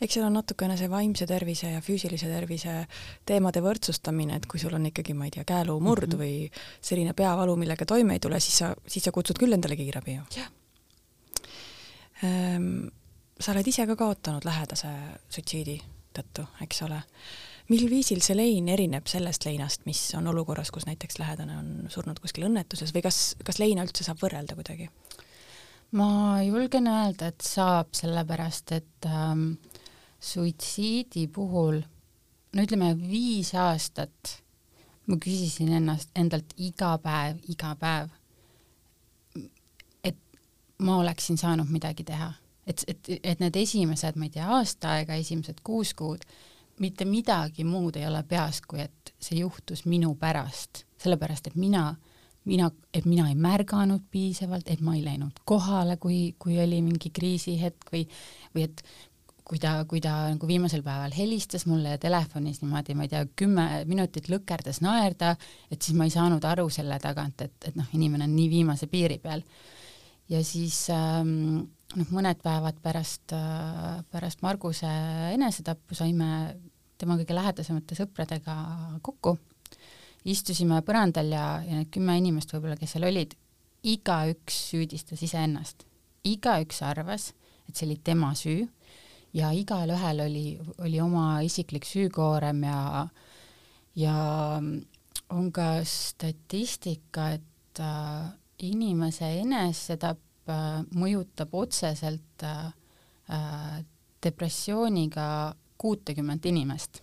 eks 0.00 0.16
seal 0.16 0.26
on 0.26 0.36
natukene 0.36 0.76
see 0.78 0.90
vaimse 0.90 1.26
tervise 1.26 1.70
ja 1.74 1.82
füüsilise 1.84 2.30
tervise 2.30 2.86
teemade 3.28 3.62
võrdsustamine, 3.64 4.40
et 4.40 4.48
kui 4.50 4.60
sul 4.60 4.74
on 4.74 4.88
ikkagi, 4.90 5.14
ma 5.14 5.28
ei 5.28 5.36
tea, 5.36 5.44
käeluumurd 5.48 6.08
mm 6.08 6.18
-hmm. 6.18 6.22
või 6.22 6.80
selline 6.80 7.14
peavalu, 7.14 7.56
millega 7.56 7.86
toime 7.86 8.18
ei 8.18 8.20
tule, 8.20 8.40
siis 8.40 8.58
sa, 8.58 8.74
siis 8.86 9.04
sa 9.04 9.12
kutsud 9.12 9.38
küll 9.38 9.52
endale 9.52 9.76
kiirabi 9.76 10.18
ju. 10.18 10.42
Ehm, 12.22 12.86
sa 13.40 13.52
oled 13.52 13.66
ise 13.66 13.86
ka 13.86 13.96
kaotanud 13.96 14.44
lähedase 14.44 14.88
suitsiidi 15.28 15.80
tõttu, 16.14 16.46
eks 16.62 16.82
ole. 16.82 17.02
mil 17.68 17.88
viisil 17.90 18.20
see 18.20 18.36
lein 18.36 18.68
erineb 18.68 19.06
sellest 19.06 19.46
leinast, 19.46 19.86
mis 19.86 20.14
on 20.18 20.26
olukorras, 20.26 20.70
kus 20.70 20.84
näiteks 20.86 21.18
lähedane 21.18 21.56
on 21.56 21.86
surnud 21.88 22.18
kuskil 22.20 22.44
õnnetuses 22.44 22.92
või 22.94 23.02
kas, 23.02 23.36
kas 23.44 23.58
leina 23.58 23.84
üldse 23.86 24.04
saab 24.04 24.18
võrrelda 24.20 24.54
kuidagi? 24.58 24.90
Ma 25.92 26.42
julgen 26.42 26.88
öelda, 26.88 27.28
et 27.28 27.44
saab, 27.44 27.92
sellepärast 27.96 28.72
et 28.72 29.06
ähm, 29.06 29.52
suitsiidi 30.20 31.26
puhul, 31.32 31.82
no 32.52 32.64
ütleme 32.64 32.94
viis 32.96 33.52
aastat 33.58 34.38
ma 35.10 35.18
küsisin 35.20 35.72
ennast, 35.76 36.12
endalt 36.16 36.54
iga 36.62 36.94
päev, 37.02 37.42
iga 37.52 37.74
päev, 37.76 38.12
et 40.04 40.20
ma 40.78 40.96
oleksin 41.02 41.40
saanud 41.40 41.72
midagi 41.72 42.06
teha. 42.08 42.32
et, 42.66 42.84
et, 42.86 43.08
et 43.22 43.40
need 43.42 43.56
esimesed, 43.58 44.16
ma 44.16 44.28
ei 44.28 44.30
tea, 44.36 44.46
aasta 44.46 44.92
aega, 44.96 45.16
esimesed 45.18 45.60
kuus 45.66 45.92
kuud, 45.98 46.22
mitte 46.78 47.04
midagi 47.04 47.64
muud 47.66 47.98
ei 47.98 48.06
ole 48.06 48.22
peas, 48.22 48.60
kui 48.62 48.80
et 48.80 49.12
see 49.18 49.40
juhtus 49.40 49.82
minu 49.84 50.14
pärast, 50.14 50.84
sellepärast 51.02 51.50
et 51.50 51.56
mina 51.58 51.88
äh, 51.90 52.11
mina, 52.48 52.70
et 52.94 53.06
mina 53.06 53.28
ei 53.30 53.38
märganud 53.38 54.04
piisavalt, 54.10 54.68
et 54.72 54.82
ma 54.82 54.96
ei 54.96 55.04
läinud 55.04 55.42
kohale, 55.48 55.96
kui, 56.02 56.34
kui 56.42 56.58
oli 56.62 56.80
mingi 56.84 57.12
kriisihetk 57.14 57.92
või, 57.94 58.04
või 58.54 58.66
et 58.66 58.82
kui 59.46 59.60
ta, 59.62 59.74
kui 59.88 60.00
ta 60.02 60.14
nagu 60.32 60.48
viimasel 60.48 60.84
päeval 60.86 61.14
helistas 61.16 61.66
mulle 61.68 61.96
telefonis 62.02 62.62
niimoodi, 62.62 62.96
ma 62.96 63.06
ei 63.06 63.12
tea, 63.12 63.22
kümme 63.38 63.66
minutit 63.90 64.30
lõkerdas 64.32 64.80
naerda, 64.84 65.34
et 65.70 65.82
siis 65.82 65.98
ma 65.98 66.06
ei 66.08 66.14
saanud 66.14 66.44
aru 66.48 66.68
selle 66.72 66.98
tagant, 67.02 67.44
et, 67.44 67.56
et 67.68 67.78
noh, 67.78 67.88
inimene 67.96 68.28
on 68.28 68.34
nii 68.36 68.48
viimase 68.52 68.88
piiri 68.90 69.18
peal. 69.22 69.44
ja 70.30 70.40
siis 70.46 70.86
ähm, 70.94 71.62
noh, 71.98 72.12
mõned 72.14 72.42
päevad 72.42 72.78
pärast 72.82 73.34
äh,, 73.36 74.02
pärast 74.10 74.42
Marguse 74.46 74.90
enesetappu 75.34 75.98
saime 75.98 76.28
tema 76.98 77.18
kõige 77.18 77.34
lähedasemate 77.34 77.98
sõpradega 77.98 78.56
kokku 79.02 79.36
istusime 80.24 80.80
põrandal 80.86 81.32
ja, 81.34 81.46
ja 81.66 81.78
need 81.80 81.90
kümme 81.94 82.16
inimest 82.20 82.52
võib-olla, 82.54 82.76
kes 82.78 82.94
seal 82.94 83.08
olid, 83.08 83.34
igaüks 83.82 84.58
süüdistas 84.70 85.22
iseennast. 85.26 85.86
igaüks 86.24 86.82
arvas, 86.86 87.32
et 87.66 87.74
see 87.74 87.88
oli 87.88 87.96
tema 88.04 88.30
süü 88.38 88.68
ja 89.34 89.50
igalühel 89.50 90.20
oli, 90.22 90.46
oli 90.78 91.00
oma 91.02 91.40
isiklik 91.42 91.86
süükoorem 91.88 92.62
ja, 92.62 93.08
ja 93.98 94.16
on 95.32 95.48
ka 95.52 95.68
statistika, 95.84 97.32
et 97.38 97.80
äh, 97.80 98.28
inimese 98.68 99.32
enesetapp 99.40 100.52
äh, 100.52 100.84
mõjutab 100.94 101.54
otseselt 101.64 102.46
äh, 102.46 102.68
äh 103.28 103.82
depressiooniga 104.22 105.56
kuutekümmet 105.82 106.44
inimest 106.46 107.00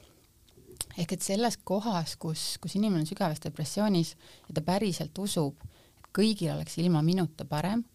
ehk 1.00 1.14
et 1.16 1.24
selles 1.24 1.58
kohas, 1.64 2.16
kus, 2.20 2.58
kus 2.62 2.76
inimene 2.76 3.06
on 3.06 3.10
sügavas 3.10 3.42
depressioonis 3.44 4.16
ja 4.48 4.56
ta 4.58 4.64
päriselt 4.66 5.18
usub, 5.18 5.62
et 6.00 6.10
kõigil 6.16 6.52
oleks 6.54 6.78
ilma 6.82 7.02
minuta 7.06 7.48
parem, 7.48 7.86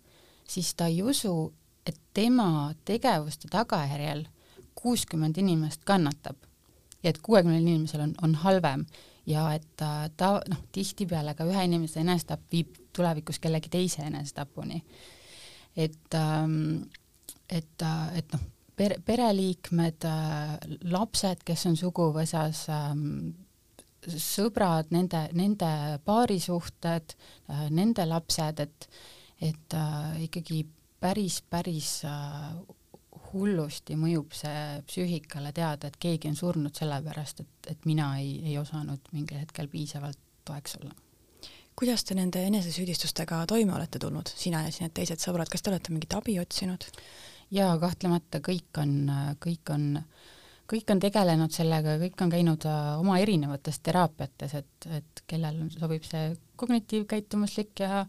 siis 0.49 0.73
ta 0.75 0.89
ei 0.89 1.03
usu, 1.03 1.53
et 1.87 1.99
tema 2.17 2.73
tegevuste 2.85 3.51
tagajärjel 3.53 4.25
kuuskümmend 4.75 5.37
inimest 5.39 5.85
kannatab 5.85 6.37
ja 7.03 7.13
et 7.13 7.21
kuuekümnel 7.23 7.61
inimesel 7.61 8.07
on, 8.07 8.15
on 8.23 8.35
halvem 8.41 8.87
ja 9.29 9.47
et 9.53 9.67
ta, 9.77 10.09
ta 10.17 10.39
noh, 10.49 10.65
tihtipeale 10.73 11.37
ka 11.37 11.45
ühe 11.49 11.65
inimese 11.69 12.01
enesetapp 12.01 12.49
viib 12.53 12.73
tulevikus 12.97 13.39
kellegi 13.41 13.69
teise 13.73 14.05
enesetapuni. 14.09 14.83
et 15.77 16.15
ähm, 16.15 16.85
et, 17.51 17.85
et 18.17 18.33
noh, 18.33 18.45
pere, 18.77 18.99
pereliikmed, 19.05 20.07
äh, 20.09 20.55
lapsed, 20.93 21.43
kes 21.47 21.67
on 21.71 21.77
suguvõsas, 21.79 22.67
ähm, 22.75 23.35
sõbrad, 24.05 24.91
nende, 24.93 25.27
nende 25.33 25.71
paarisuhted, 26.05 27.17
äh, 27.51 27.67
nende 27.71 28.07
lapsed, 28.09 28.65
et, 28.65 28.89
et 29.41 29.77
äh, 29.79 30.25
ikkagi 30.27 30.65
päris, 31.01 31.41
päris 31.51 32.01
hullusti 33.35 33.97
mõjub 33.99 34.35
see 34.37 34.83
psüühikale 34.89 35.51
teada, 35.55 35.89
et 35.89 35.97
keegi 36.01 36.31
on 36.31 36.37
surnud 36.39 36.77
sellepärast, 36.77 37.43
et, 37.43 37.71
et 37.73 37.89
mina 37.89 38.13
ei, 38.21 38.37
ei 38.45 38.59
osanud 38.61 39.11
mingil 39.13 39.41
hetkel 39.43 39.69
piisavalt 39.73 40.21
toeks 40.45 40.79
olla. 40.81 40.95
kuidas 41.75 42.05
te 42.05 42.15
nende 42.15 42.45
enesesüüdistustega 42.47 43.41
toime 43.51 43.75
olete 43.75 43.99
tulnud, 43.99 44.31
sina 44.31 44.63
ja 44.63 44.71
siis 44.71 44.85
need 44.85 44.95
teised 44.95 45.21
sõbrad, 45.21 45.51
kas 45.51 45.63
te 45.63 45.73
olete 45.73 45.93
mingit 45.93 46.15
abi 46.15 46.39
otsinud? 46.39 46.87
Jaa, 47.51 47.75
kahtlemata 47.79 48.41
kõik 48.45 48.81
on, 48.81 48.95
kõik 49.43 49.75
on, 49.75 49.87
kõik 50.71 50.91
on 50.95 51.03
tegelenud 51.03 51.53
sellega 51.53 51.97
ja 51.97 52.03
kõik 52.03 52.25
on 52.25 52.33
käinud 52.33 52.67
äh, 52.71 52.81
oma 53.01 53.19
erinevates 53.23 53.81
teraapiates, 53.85 54.57
et, 54.61 54.89
et 55.01 55.25
kellel 55.27 55.65
sobib 55.75 56.07
see 56.09 56.33
kognitiivkäitumuslik 56.61 57.85
ja, 57.85 58.05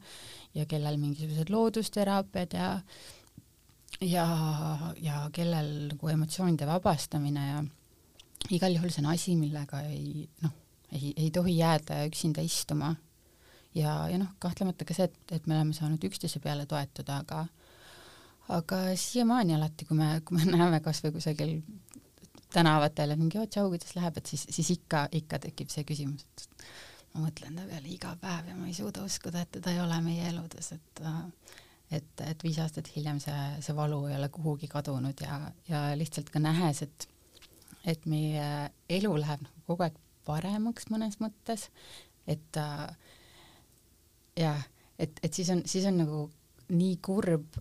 ja 0.55 0.65
kellel 0.69 0.99
mingisugused 1.01 1.51
loodusteraapiad 1.53 2.57
ja 2.57 2.71
ja, 4.01 4.25
ja 5.01 5.23
kellel 5.33 5.71
nagu 5.93 6.11
emotsioonide 6.11 6.67
vabastamine 6.67 7.47
ja 7.47 7.63
igal 8.53 8.75
juhul 8.75 8.91
see 8.93 9.03
on 9.03 9.11
asi, 9.13 9.35
millega 9.39 9.81
ei 9.87 10.25
noh, 10.43 10.53
ei, 10.91 11.13
ei 11.15 11.31
tohi 11.33 11.57
jääda 11.57 12.03
üksinda 12.09 12.43
istuma. 12.45 12.95
ja, 13.75 14.07
ja 14.09 14.17
noh, 14.19 14.35
kahtlemata 14.39 14.85
ka 14.85 14.95
see, 14.95 15.09
et, 15.09 15.17
et 15.31 15.47
me 15.47 15.57
oleme 15.57 15.73
saanud 15.73 16.03
üksteise 16.07 16.39
peale 16.43 16.65
toetuda, 16.69 17.21
aga 17.23 17.45
aga 18.53 18.81
siiamaani 18.99 19.55
alati, 19.55 19.87
kui 19.89 19.97
me, 19.97 20.09
kui 20.25 20.37
me 20.37 20.45
näeme 20.57 20.81
kas 20.85 21.01
või 21.05 21.15
kusagil 21.17 21.55
tänavatel, 22.53 23.11
et 23.11 23.19
mingi 23.19 23.39
oo 23.41 23.47
tšau, 23.49 23.69
kuidas 23.73 23.95
läheb, 23.97 24.17
et 24.19 24.31
siis, 24.31 24.45
siis 24.57 24.71
ikka, 24.77 25.07
ikka 25.19 25.39
tekib 25.47 25.71
see 25.73 25.83
küsimus, 25.87 26.25
et 26.29 26.67
ma 27.13 27.25
mõtlen 27.25 27.57
ta 27.57 27.65
peale 27.67 27.91
iga 27.91 28.13
päev 28.21 28.51
ja 28.51 28.55
ma 28.57 28.69
ei 28.69 28.77
suuda 28.77 29.03
uskuda, 29.05 29.43
et 29.43 29.51
teda 29.57 29.73
ei 29.73 29.81
ole 29.83 29.99
meie 30.05 30.29
eludes, 30.31 30.71
et 30.77 31.05
et, 31.93 32.21
et 32.25 32.43
viis 32.43 32.57
aastat 32.59 32.87
hiljem 32.95 33.19
see, 33.21 33.41
see 33.61 33.75
valu 33.77 33.99
ei 34.09 34.15
ole 34.17 34.29
kuhugi 34.33 34.67
kadunud 34.67 35.19
ja, 35.21 35.37
ja 35.69 35.83
lihtsalt 35.97 36.31
ka 36.33 36.41
nähes, 36.41 36.81
et 36.81 37.09
et 37.85 38.07
meie 38.09 38.45
elu 38.89 39.11
läheb 39.21 39.43
nagu 39.45 39.65
kogu 39.67 39.85
aeg 39.85 39.97
paremaks 40.25 40.89
mõnes 40.89 41.19
mõttes, 41.21 41.67
et 42.25 42.57
jah, 44.39 44.63
et, 44.97 45.19
et 45.21 45.33
siis 45.33 45.51
on, 45.53 45.61
siis 45.69 45.85
on 45.85 45.99
nagu 46.01 46.23
nii 46.73 46.97
kurb, 47.05 47.59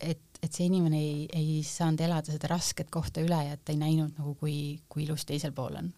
et 0.00 0.25
et 0.42 0.52
see 0.52 0.66
inimene 0.68 0.98
ei, 1.00 1.28
ei 1.32 1.60
saanud 1.66 2.02
elada 2.06 2.32
seda 2.32 2.50
rasket 2.52 2.90
kohta 2.92 3.22
üle 3.24 3.38
ja 3.48 3.54
et 3.56 3.64
ta 3.64 3.74
ei 3.74 3.80
näinud 3.80 4.18
nagu, 4.18 4.34
kui, 4.40 4.78
kui 4.88 5.06
ilus 5.06 5.24
teisel 5.28 5.54
pool 5.56 5.78
on. 5.80 5.92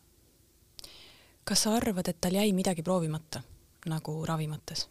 kas 1.48 1.64
sa 1.64 1.72
arvad, 1.78 2.08
et 2.08 2.20
tal 2.20 2.36
jäi 2.36 2.52
midagi 2.52 2.84
proovimata, 2.84 3.40
nagu 3.88 4.14
ravi 4.28 4.48
mõttes? 4.50 4.84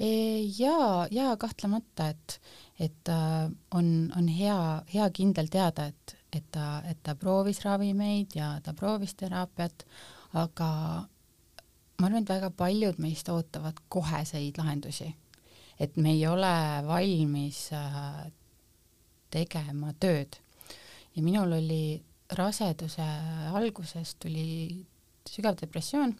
E, 0.00 0.08
jaa, 0.56 1.06
jaa, 1.12 1.36
kahtlemata, 1.36 2.08
et, 2.08 2.38
et 2.80 3.08
äh, 3.12 3.50
on, 3.76 3.88
on 4.16 4.28
hea, 4.32 4.58
hea 4.94 5.08
kindel 5.12 5.50
teada, 5.52 5.90
et, 5.92 6.16
et 6.32 6.46
ta, 6.50 6.80
et 6.88 6.98
ta 7.04 7.14
proovis 7.14 7.60
ravimeid 7.66 8.32
ja 8.38 8.54
ta 8.64 8.72
proovis 8.72 9.12
teraapiat, 9.20 9.84
aga 10.40 10.70
ma 12.00 12.08
arvan, 12.08 12.22
et 12.24 12.32
väga 12.32 12.50
paljud 12.56 12.98
meist 13.04 13.28
ootavad 13.28 13.78
koheseid 13.92 14.58
lahendusi. 14.58 15.12
Et 15.82 15.96
me 15.98 16.14
ei 16.14 16.26
ole 16.30 16.54
valmis 16.86 17.64
äh, 17.74 18.22
tegema 19.32 19.92
tööd. 19.98 20.38
ja 21.16 21.22
minul 21.22 21.52
oli 21.58 22.02
raseduse 22.32 23.04
alguses 23.52 24.14
tuli 24.22 24.84
sügav 25.28 25.58
depressioon, 25.60 26.14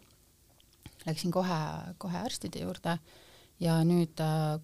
läksin 1.07 1.33
kohe, 1.33 1.61
kohe 1.99 2.19
arstide 2.19 2.65
juurde 2.65 2.99
ja 3.61 3.79
nüüd 3.87 4.21
äh, 4.21 4.59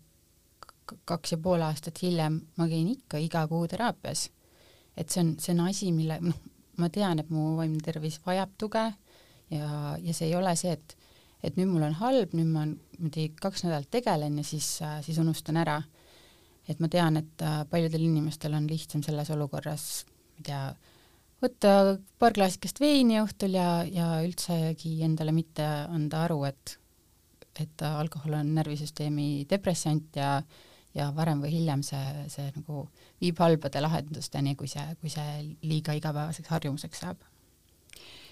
kaks 1.08 1.34
ja 1.34 1.38
pool 1.38 1.62
aastat 1.62 2.00
hiljem 2.02 2.40
ma 2.56 2.68
käin 2.68 2.88
ikka 2.92 3.20
iga 3.20 3.46
kuu 3.48 3.66
teraapias. 3.68 4.28
et 4.96 5.10
see 5.10 5.22
on, 5.22 5.34
see 5.38 5.54
on 5.54 5.66
asi, 5.68 5.92
mille, 5.92 6.18
noh, 6.20 6.38
ma 6.76 6.88
tean, 6.90 7.20
et 7.22 7.30
mu 7.30 7.54
vaimne 7.56 7.80
tervis 7.84 8.18
vajab 8.26 8.56
tuge 8.58 8.84
ja, 9.50 9.68
ja 10.02 10.14
see 10.14 10.30
ei 10.30 10.34
ole 10.34 10.56
see, 10.56 10.74
et 10.74 10.96
et 11.46 11.54
nüüd 11.54 11.70
mul 11.70 11.84
on 11.86 11.94
halb, 12.00 12.32
nüüd 12.34 12.50
ma 12.50 12.64
niimoodi 12.98 13.30
kaks 13.40 13.64
nädalat 13.64 13.90
tegelen 13.90 14.38
ja 14.38 14.44
siis, 14.44 14.78
siis 15.06 15.18
unustan 15.18 15.56
ära. 15.56 15.82
et 16.68 16.80
ma 16.84 16.88
tean, 16.92 17.16
et 17.16 17.42
äh, 17.42 17.62
paljudel 17.70 18.02
inimestel 18.04 18.52
on 18.52 18.66
lihtsam 18.68 19.00
selles 19.02 19.30
olukorras, 19.32 20.04
ma 20.04 20.42
ei 20.42 20.44
tea, 20.44 20.64
võtta 21.40 21.70
paar 22.20 22.34
klaasikest 22.36 22.80
veini 22.80 23.22
õhtul 23.22 23.54
ja, 23.56 23.84
ja 23.88 24.18
üldsegi 24.20 24.98
endale 25.06 25.32
mitte 25.32 25.64
anda 25.64 26.26
aru, 26.26 26.42
et, 26.44 26.74
et 27.56 27.86
alkohol 27.88 28.36
on 28.42 28.52
närvisüsteemi 28.58 29.46
depressant 29.48 30.20
ja, 30.20 30.42
ja 30.92 31.08
varem 31.16 31.40
või 31.40 31.54
hiljem 31.54 31.86
see, 31.86 32.28
see 32.28 32.52
nagu 32.52 32.84
viib 33.22 33.40
halbade 33.40 33.80
lahendusteni, 33.80 34.52
kui 34.54 34.68
see, 34.68 34.84
kui 35.00 35.08
see 35.14 35.40
liiga 35.62 35.96
igapäevaseks 35.96 36.52
harjumuseks 36.52 37.06
saab 37.06 37.27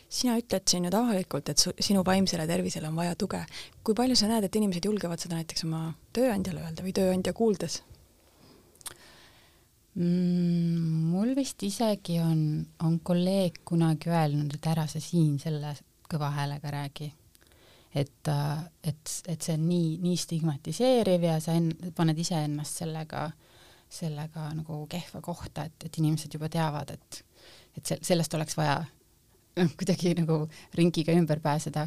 sina 0.09 0.37
ütled 0.39 0.67
siin 0.71 0.87
nüüd 0.87 0.95
avalikult, 0.95 1.51
et 1.51 1.61
su, 1.61 1.73
sinu 1.83 2.05
vaimsele 2.07 2.47
tervisele 2.49 2.89
on 2.89 2.97
vaja 2.99 3.17
tuge. 3.19 3.43
kui 3.85 3.95
palju 3.95 4.17
sa 4.17 4.31
näed, 4.31 4.47
et 4.47 4.57
inimesed 4.57 4.87
julgevad 4.87 5.23
seda 5.23 5.39
näiteks 5.39 5.67
oma 5.67 5.91
tööandjale 6.15 6.63
öelda 6.63 6.87
või 6.87 6.95
tööandja 6.97 7.35
kuuldes? 7.37 7.83
mm,? 9.95 11.11
mul 11.13 11.35
vist 11.37 11.63
isegi 11.67 12.21
on, 12.23 12.41
on 12.85 12.99
kolleeg 13.01 13.63
kunagi 13.65 14.13
öelnud, 14.13 14.55
et 14.55 14.73
ära 14.73 14.87
sa 14.91 15.03
siin 15.03 15.39
selle 15.43 15.75
kõva 16.11 16.31
häälega 16.37 16.71
räägi. 16.71 17.13
et, 17.95 18.29
et, 18.85 19.13
et 19.29 19.43
see 19.43 19.55
on 19.57 19.69
nii, 19.69 19.97
nii 20.05 20.17
stigmatiseeriv 20.21 21.23
ja 21.31 21.39
sa 21.41 21.57
en, 21.57 21.71
paned 21.97 22.19
iseennast 22.19 22.83
sellega, 22.83 23.31
sellega 23.91 24.51
nagu 24.55 24.85
kehva 24.91 25.23
kohta, 25.25 25.65
et, 25.65 25.89
et 25.89 25.99
inimesed 25.99 26.35
juba 26.35 26.51
teavad, 26.53 26.93
et, 26.93 27.25
et 27.79 27.87
se-, 27.87 28.03
sellest 28.05 28.35
oleks 28.37 28.59
vaja 28.59 28.85
noh, 29.57 29.75
kuidagi 29.79 30.15
nagu 30.21 30.45
ringiga 30.79 31.17
ümber 31.17 31.43
pääseda, 31.45 31.87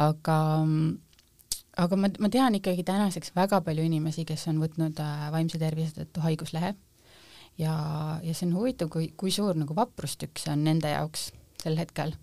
aga 0.00 0.36
aga 1.80 1.96
ma, 1.96 2.10
ma 2.18 2.28
tean 2.32 2.56
ikkagi 2.58 2.84
tänaseks 2.86 3.34
väga 3.36 3.60
palju 3.64 3.84
inimesi, 3.86 4.26
kes 4.28 4.48
on 4.50 4.60
võtnud 4.62 5.00
äh, 5.00 5.26
vaimse 5.34 5.60
tervise 5.60 6.00
tõttu 6.00 6.24
haiguslehe 6.24 6.74
ja, 7.60 7.74
ja 8.22 8.34
see 8.34 8.48
on 8.48 8.56
huvitav, 8.58 8.90
kui, 8.92 9.10
kui 9.16 9.32
suur 9.34 9.58
nagu 9.58 9.76
vaprustükk 9.76 10.40
see 10.40 10.52
on 10.54 10.64
nende 10.66 10.92
jaoks 10.92 11.30
sel 11.60 11.78
hetkel. 11.80 12.14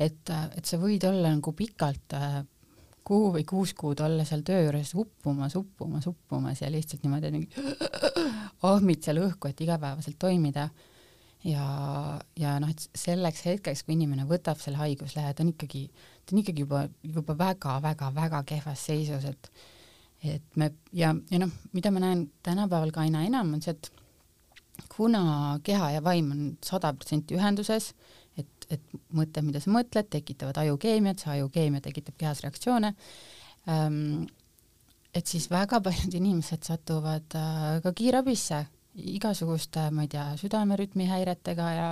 et, 0.00 0.30
et 0.30 0.64
sa 0.66 0.78
võid 0.80 1.04
olla 1.08 1.32
nagu 1.34 1.52
pikalt 1.56 2.16
äh, 2.16 2.40
kuu 3.06 3.32
või 3.34 3.44
kuus 3.48 3.72
kuud 3.74 4.00
olla 4.04 4.24
seal 4.28 4.44
töö 4.46 4.60
juures 4.66 4.92
uppumas, 4.98 5.56
uppumas, 5.58 6.06
uppumas 6.10 6.62
ja 6.62 6.70
lihtsalt 6.70 7.04
niimoodi 7.04 7.32
mingi 7.34 7.64
ahmid 8.70 9.02
seal 9.04 9.22
õhku, 9.24 9.50
et 9.50 9.60
igapäevaselt 9.64 10.18
toimida. 10.20 10.68
Ja, 11.46 11.66
ja 12.38 12.54
noh, 12.62 12.70
et 12.70 12.86
selleks 12.98 13.44
hetkeks, 13.48 13.84
kui 13.84 13.96
inimene 13.96 14.26
võtab 14.28 14.60
selle 14.60 14.80
haiguslehe, 14.80 15.32
ta 15.34 15.44
on 15.44 15.52
ikkagi, 15.54 15.86
ta 16.24 16.34
on 16.34 16.42
ikkagi 16.42 16.64
juba, 16.66 16.84
juba 17.02 17.36
väga-väga-väga 17.38 18.42
kehvas 18.54 18.88
seisus, 18.90 19.28
et 19.28 19.52
et 20.20 20.56
me 20.60 20.66
ja, 20.92 21.14
ja 21.32 21.38
noh, 21.40 21.52
mida 21.72 21.88
ma 21.88 22.02
näen 22.02 22.26
tänapäeval 22.44 22.90
ka 22.92 23.06
aina 23.06 23.22
enam, 23.24 23.54
on 23.56 23.62
see, 23.64 23.72
et 23.72 23.88
kuna 24.92 25.22
keha 25.64 25.94
ja 25.94 26.02
vaim 26.04 26.28
on 26.34 26.42
sada 26.64 26.92
protsenti 26.92 27.38
ühenduses, 27.38 27.94
et, 28.36 28.66
et 28.68 28.82
mõte, 29.16 29.40
mida 29.44 29.62
sa 29.64 29.72
mõtled, 29.72 30.10
tekitavad 30.12 30.60
ajukeemiat, 30.60 31.22
see 31.22 31.32
ajukeemia 31.38 31.80
tekitab 31.84 32.18
kehas 32.20 32.44
reaktsioone 32.44 32.92
ähm,, 33.68 34.28
et 35.16 35.26
siis 35.26 35.48
väga 35.50 35.80
paljud 35.82 36.14
inimesed 36.20 36.68
satuvad 36.68 37.34
äh, 37.34 37.80
ka 37.82 37.92
kiirabisse 37.96 38.60
igasuguste, 38.94 39.90
ma 39.94 40.04
ei 40.06 40.10
tea, 40.10 40.24
südamerütmi 40.40 41.06
häiretega 41.10 41.72
ja 41.76 41.90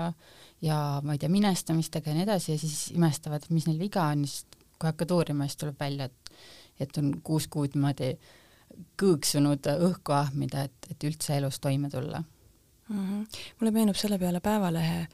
ja 0.63 0.79
ma 1.05 1.15
ei 1.15 1.21
tea, 1.23 1.31
minestamistega 1.31 2.11
ja 2.11 2.17
nii 2.17 2.25
edasi 2.27 2.53
ja 2.53 2.59
siis 2.59 2.91
imestavad, 2.91 3.45
mis 3.55 3.69
neil 3.69 3.79
viga 3.79 4.09
on, 4.11 4.25
siis 4.27 4.47
kui 4.79 4.89
hakkad 4.89 5.15
uurima, 5.15 5.47
siis 5.47 5.61
tuleb 5.61 5.79
välja, 5.81 6.09
et 6.11 6.33
et 6.81 6.99
on 6.99 7.13
kuus 7.27 7.49
kuud 7.51 7.75
niimoodi 7.75 8.13
kõõksunud 9.01 9.67
õhku 9.89 10.15
ahmida, 10.15 10.67
et, 10.69 10.91
et 10.91 11.07
üldse 11.09 11.35
elus 11.35 11.59
toime 11.61 11.91
tulla 11.91 12.21
mm. 12.21 12.99
-hmm. 12.99 13.41
mulle 13.61 13.73
meenub 13.75 13.97
selle 13.97 14.19
peale 14.19 14.41
Päevalehe 14.41 15.07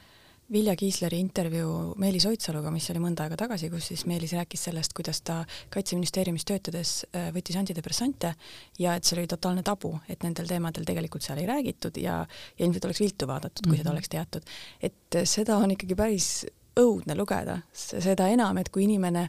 Vilja 0.53 0.77
Kiisleri 0.77 1.19
intervjuu 1.19 1.95
Meelis 1.97 2.27
Oidsaluga, 2.29 2.69
mis 2.71 2.85
oli 2.93 3.01
mõnda 3.01 3.25
aega 3.25 3.39
tagasi, 3.41 3.71
kus 3.73 3.87
siis 3.89 4.03
Meelis 4.05 4.35
rääkis 4.37 4.67
sellest, 4.67 4.93
kuidas 4.97 5.23
ta 5.25 5.39
Kaitseministeeriumis 5.73 6.45
töötades 6.45 6.93
äh, 7.17 7.31
võttis 7.33 7.57
antidepressante 7.57 8.35
ja 8.79 8.93
et 8.99 9.09
see 9.09 9.17
oli 9.17 9.31
totaalne 9.31 9.65
tabu, 9.65 9.95
et 10.05 10.21
nendel 10.27 10.51
teemadel 10.51 10.85
tegelikult 10.85 11.25
seal 11.25 11.41
ei 11.41 11.49
räägitud 11.49 11.97
ja, 11.97 12.19
ja 12.59 12.67
ilmselt 12.67 12.85
oleks 12.91 13.01
viltu 13.01 13.31
vaadatud, 13.31 13.65
kui 13.65 13.71
mm 13.71 13.73
-hmm. 13.73 13.81
seda 13.81 13.91
mhm. 13.91 13.97
oleks 13.97 14.09
teatud. 14.09 14.43
et 14.83 15.21
seda 15.25 15.57
on 15.57 15.71
ikkagi 15.71 15.97
päris 15.97 16.47
õudne 16.77 17.17
lugeda, 17.17 17.59
seda 17.73 18.29
enam, 18.29 18.59
et 18.59 18.69
kui 18.69 18.85
inimene 18.85 19.29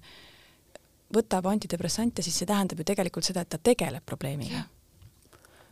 võtab 1.16 1.48
antidepressante, 1.48 2.22
siis 2.22 2.38
see 2.38 2.46
tähendab 2.46 2.80
ju 2.80 2.84
tegelikult 2.84 3.24
seda, 3.24 3.42
et 3.42 3.50
ta 3.50 3.58
tegeleb 3.58 4.04
probleemiga. 4.06 4.68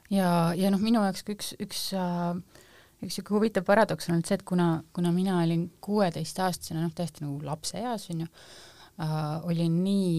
ja, 0.09 0.53
ja 0.55 0.71
noh, 0.71 0.79
minu 0.79 1.03
jaoks 1.03 1.23
ka 1.23 1.33
üks, 1.33 1.55
üks 1.59 1.93
äh 1.93 2.62
üks 3.03 3.17
niisugune 3.17 3.39
huvitav 3.39 3.67
paradoks 3.67 4.09
on 4.09 4.17
olnud 4.17 4.29
see, 4.29 4.39
et 4.39 4.47
kuna, 4.47 4.69
kuna 4.95 5.11
mina 5.15 5.41
olin 5.43 5.67
kuueteistaastasena, 5.83 6.83
noh 6.83 6.95
täiesti 6.95 7.25
nagu 7.25 7.39
lapseeas 7.45 8.09
onju 8.13 8.27
äh,, 8.27 9.21
olin 9.49 9.77
nii, 9.83 10.15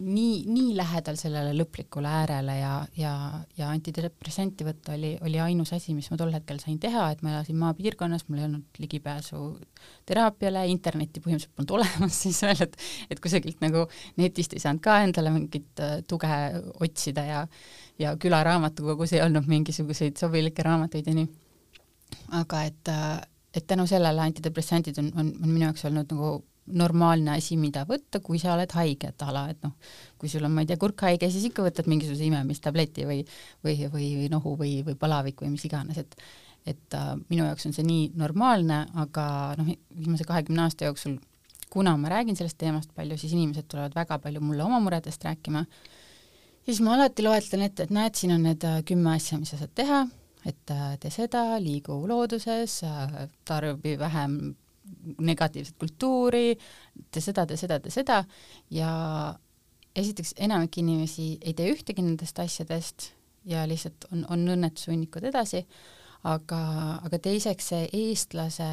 nii, 0.00 0.36
nii 0.50 0.76
lähedal 0.78 1.18
sellele 1.20 1.52
lõplikule 1.58 2.10
äärele 2.20 2.56
ja, 2.58 2.72
ja, 2.98 3.14
ja 3.58 3.70
antidepressanti 3.72 4.66
võtta 4.66 4.94
oli, 4.96 5.14
oli 5.26 5.40
ainus 5.42 5.74
asi, 5.76 5.94
mis 5.96 6.10
ma 6.12 6.18
tol 6.20 6.32
hetkel 6.34 6.60
sain 6.62 6.78
teha, 6.82 7.08
et 7.12 7.24
ma 7.26 7.34
elasin 7.34 7.58
maapiirkonnas, 7.60 8.26
mul 8.28 8.40
ei 8.40 8.48
olnud 8.48 8.80
ligipääsu 8.82 9.42
teraapiale, 10.08 10.64
internetti 10.72 11.22
põhimõtteliselt 11.24 11.56
polnud 11.56 11.76
olemas 11.80 12.20
siis 12.24 12.40
veel, 12.46 12.64
et 12.66 12.80
et 13.10 13.22
kusagilt 13.22 13.60
nagu 13.64 13.86
netist 14.20 14.56
ei 14.56 14.62
saanud 14.62 14.84
ka 14.84 15.00
endale 15.04 15.32
mingit 15.34 15.84
äh, 15.84 16.00
tuge 16.08 16.40
otsida 16.80 17.26
ja 17.28 17.44
ja 18.00 18.16
külaraamatukogus 18.16 19.12
ei 19.12 19.20
olnud 19.20 19.48
mingisuguseid 19.50 20.16
sobilikke 20.16 20.64
raamatuid 20.64 21.08
ja 21.10 21.14
nii 21.18 21.28
aga 22.36 22.62
et, 22.68 22.92
et 23.54 23.66
tänu 23.66 23.86
sellele 23.90 24.22
antidepressandid 24.28 24.98
on, 25.02 25.10
on, 25.16 25.34
on 25.42 25.48
minu 25.48 25.66
jaoks 25.68 25.84
olnud 25.88 26.14
nagu 26.14 26.32
normaalne 26.70 27.34
asi, 27.34 27.56
mida 27.58 27.82
võtta, 27.88 28.20
kui 28.22 28.38
sa 28.38 28.54
oled 28.54 28.70
haige, 28.76 29.10
et 29.10 29.24
ala, 29.26 29.46
et 29.50 29.58
noh, 29.64 29.72
kui 30.20 30.30
sul 30.30 30.44
on, 30.46 30.52
ma 30.54 30.62
ei 30.62 30.68
tea, 30.70 30.78
kurkhaige, 30.80 31.30
siis 31.32 31.48
ikka 31.48 31.64
võtad 31.66 31.88
mingisuguse 31.90 32.26
imemistableti 32.28 33.06
või, 33.08 33.24
või, 33.64 33.74
või, 33.90 34.06
või 34.20 34.28
nohu 34.32 34.54
või, 34.60 34.76
või 34.86 34.96
palavik 35.00 35.42
või 35.42 35.56
mis 35.56 35.66
iganes, 35.68 36.00
et 36.00 36.16
et 36.68 36.92
äh, 36.92 37.14
minu 37.30 37.46
jaoks 37.46 37.64
on 37.64 37.72
see 37.72 37.84
nii 37.88 38.10
normaalne, 38.20 38.82
aga 39.00 39.24
noh, 39.56 39.70
viimase 39.96 40.26
kahekümne 40.28 40.66
aasta 40.66 40.90
jooksul, 40.90 41.14
kuna 41.72 41.94
ma 41.96 42.10
räägin 42.12 42.36
sellest 42.36 42.58
teemast 42.60 42.92
palju, 42.92 43.16
siis 43.16 43.32
inimesed 43.32 43.64
tulevad 43.70 43.96
väga 43.96 44.18
palju 44.20 44.42
mulle 44.44 44.66
oma 44.66 44.76
muredest 44.84 45.24
rääkima, 45.24 45.64
siis 46.68 46.82
ma 46.84 46.98
alati 46.98 47.24
loetlen 47.24 47.64
ette, 47.64 47.86
et 47.88 47.94
näed, 47.96 48.18
siin 48.18 48.36
on 48.36 48.44
need 48.44 48.66
äh, 48.68 48.82
kümme 48.84 49.14
asja, 49.14 49.40
mis 49.40 49.54
sa 49.54 49.62
saad 49.62 49.72
teha, 49.80 50.02
et 50.46 50.72
äh, 50.72 50.96
tee 51.00 51.12
seda, 51.12 51.44
liigu 51.60 51.96
looduses, 52.08 52.80
äh, 52.88 53.28
tarbi 53.44 53.98
vähem 53.98 54.40
negatiivset 55.20 55.76
kultuuri, 55.78 56.56
tee 57.10 57.22
seda, 57.22 57.46
tee 57.46 57.58
seda, 57.60 57.78
tee 57.80 57.92
seda 57.94 58.22
ja 58.74 58.90
esiteks 59.96 60.34
enamik 60.38 60.78
inimesi 60.80 61.32
ei 61.40 61.54
tee 61.54 61.70
ühtegi 61.74 62.02
nendest 62.04 62.38
asjadest 62.38 63.10
ja 63.48 63.66
lihtsalt 63.68 64.06
on, 64.12 64.24
on 64.30 64.46
õnnetushunnikud 64.54 65.26
edasi, 65.30 65.64
aga, 66.28 66.60
aga 67.04 67.20
teiseks 67.22 67.70
see 67.72 67.88
eestlase 67.96 68.68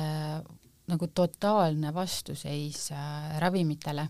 nagu 0.87 1.09
totaalne 1.11 1.91
vastuseis 1.93 2.91
äh, 2.95 3.35
ravimitele. 3.43 4.07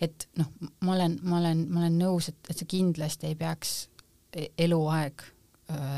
et 0.00 0.28
noh, 0.40 0.46
ma 0.80 0.94
olen, 0.94 1.18
ma 1.22 1.38
olen, 1.38 1.66
ma 1.68 1.82
olen 1.82 1.98
nõus, 2.00 2.30
et, 2.32 2.38
et 2.48 2.56
see 2.56 2.68
kindlasti 2.78 3.28
ei 3.28 3.36
peaks 3.36 3.74
e-, 4.32 4.48
eluaeg 4.64 5.26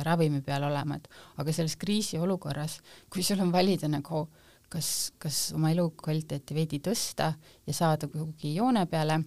ravimi 0.07 0.43
peal 0.45 0.67
olema, 0.69 0.99
et 0.99 1.09
aga 1.43 1.55
selles 1.55 1.77
kriisiolukorras, 1.81 2.79
kui 3.11 3.25
sul 3.27 3.43
on 3.45 3.53
valida 3.55 3.91
nagu 3.91 4.27
kas, 4.73 5.13
kas 5.21 5.39
oma 5.57 5.73
elukvaliteeti 5.75 6.57
veidi 6.57 6.81
tõsta 6.85 7.33
ja 7.67 7.77
saada 7.77 8.09
kuhugi 8.11 8.55
joone 8.57 8.87
peale 8.91 9.19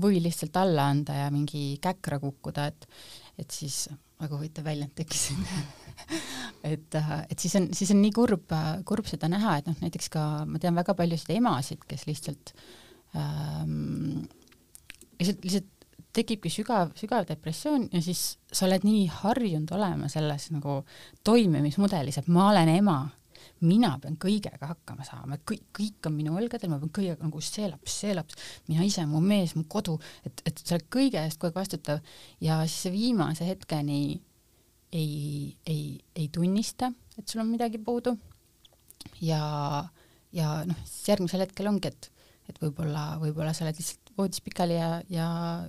või 0.00 0.18
lihtsalt 0.22 0.56
alla 0.58 0.88
anda 0.90 1.16
ja 1.24 1.30
mingi 1.32 1.78
käkra 1.82 2.20
kukkuda, 2.22 2.66
et 2.72 2.88
et 3.38 3.50
siis 3.50 3.88
väga 4.20 4.36
huvitav 4.38 4.66
väljend 4.68 4.92
tekkis 4.94 5.32
et, 6.72 6.94
et 6.94 7.38
siis 7.38 7.56
on, 7.58 7.66
siis 7.74 7.90
on 7.90 7.98
nii 8.02 8.12
kurb, 8.14 8.52
kurb 8.86 9.08
seda 9.10 9.30
näha, 9.30 9.58
et 9.58 9.70
noh, 9.70 9.76
näiteks 9.82 10.10
ka 10.12 10.22
ma 10.46 10.60
tean 10.62 10.76
väga 10.78 10.94
paljusid 10.98 11.34
emasid, 11.34 11.82
kes 11.88 12.06
lihtsalt 12.06 12.54
ähm, 13.18 14.22
lihtsalt, 15.18 15.42
lihtsalt 15.44 15.70
tekibki 16.14 16.50
sügav, 16.52 16.94
sügav 16.98 17.26
depressioon 17.28 17.88
ja 17.92 18.00
siis 18.04 18.22
sa 18.52 18.68
oled 18.68 18.86
nii 18.86 19.04
harjunud 19.22 19.70
olema 19.74 20.08
selles 20.12 20.48
nagu 20.54 20.80
toimimismudelis, 21.26 22.20
et 22.20 22.30
ma 22.32 22.48
olen 22.52 22.70
ema, 22.76 22.98
mina 23.64 23.94
pean 24.02 24.16
kõigega 24.20 24.68
hakkama 24.70 25.06
saama, 25.06 25.38
kõik, 25.48 25.64
kõik 25.76 26.08
on 26.08 26.16
minu 26.16 26.36
õlgadel, 26.38 26.70
ma 26.72 26.78
pean 26.82 26.92
kõigega 26.94 27.26
nagu 27.26 27.42
see 27.44 27.68
laps, 27.70 27.96
see 28.02 28.14
laps, 28.16 28.38
mina 28.68 28.86
ise, 28.86 29.06
mu 29.10 29.22
mees, 29.24 29.54
mu 29.58 29.64
kodu, 29.70 29.96
et, 30.26 30.44
et 30.48 30.62
sa 30.62 30.76
oled 30.76 30.86
kõige 30.92 31.22
eest 31.22 31.40
kogu 31.40 31.52
aeg 31.52 31.60
vastutav 31.62 32.14
ja 32.44 32.60
siis 32.68 32.92
viimase 32.94 33.48
hetkeni 33.48 34.00
ei, 34.94 35.56
ei, 35.66 35.84
ei 36.14 36.28
tunnista, 36.32 36.92
et 37.18 37.28
sul 37.28 37.42
on 37.42 37.50
midagi 37.50 37.80
puudu. 37.82 38.16
ja, 39.20 39.42
ja 40.32 40.56
noh, 40.68 40.82
siis 40.86 41.14
järgmisel 41.14 41.44
hetkel 41.46 41.70
ongi, 41.70 41.90
et, 41.90 42.10
et 42.50 42.60
võib-olla, 42.62 43.14
võib-olla 43.22 43.54
sa 43.54 43.66
oled 43.66 43.80
lihtsalt 43.80 44.03
voodis 44.18 44.42
pikali 44.44 44.78
ja, 44.78 44.88
ja 45.10 45.28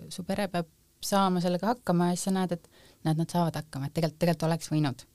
su 0.10 0.24
pere 0.28 0.48
peab 0.52 0.70
saama 1.06 1.42
sellega 1.44 1.74
hakkama 1.74 2.10
ja 2.10 2.18
siis 2.18 2.30
sa 2.30 2.34
näed, 2.36 2.56
et 2.58 2.70
näed, 3.06 3.20
nad 3.20 3.30
saavad 3.30 3.60
hakkama, 3.60 3.90
et 3.90 3.96
tegelikult, 3.98 4.20
tegelikult 4.22 4.48
oleks 4.50 4.72
võinud. 4.74 5.06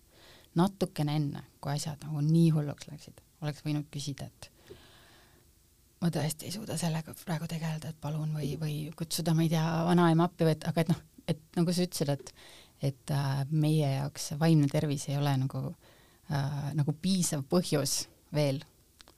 Natukene 0.58 1.14
enne, 1.18 1.44
kui 1.62 1.72
asjad 1.72 2.00
nagu 2.02 2.22
nii 2.26 2.48
hulluks 2.54 2.88
läksid, 2.90 3.20
oleks 3.42 3.62
võinud 3.66 3.86
küsida, 3.94 4.26
et 4.26 4.50
ma 6.00 6.10
tõesti 6.14 6.48
ei 6.48 6.54
suuda 6.54 6.78
sellega 6.80 7.14
praegu 7.24 7.46
tegeleda, 7.50 7.92
et 7.92 8.00
palun 8.02 8.32
või, 8.34 8.54
või 8.58 8.74
kutsuda, 8.98 9.34
ma 9.36 9.46
ei 9.46 9.52
tea, 9.52 9.66
vanaema 9.86 10.26
appi 10.26 10.48
või 10.48 10.56
et, 10.56 10.66
aga 10.70 10.82
et 10.82 10.90
noh, 10.90 11.04
et 11.30 11.44
nagu 11.58 11.74
sa 11.74 11.86
ütlesid, 11.86 12.16
et 12.16 12.34
et 12.80 13.12
äh, 13.12 13.42
meie 13.52 13.90
jaoks 13.92 14.30
vaimne 14.40 14.68
tervis 14.72 15.02
ei 15.10 15.18
ole 15.20 15.34
nagu 15.36 15.58
äh, 15.68 16.70
nagu 16.72 16.94
piisav 16.96 17.42
põhjus 17.50 18.06
veel 18.32 18.62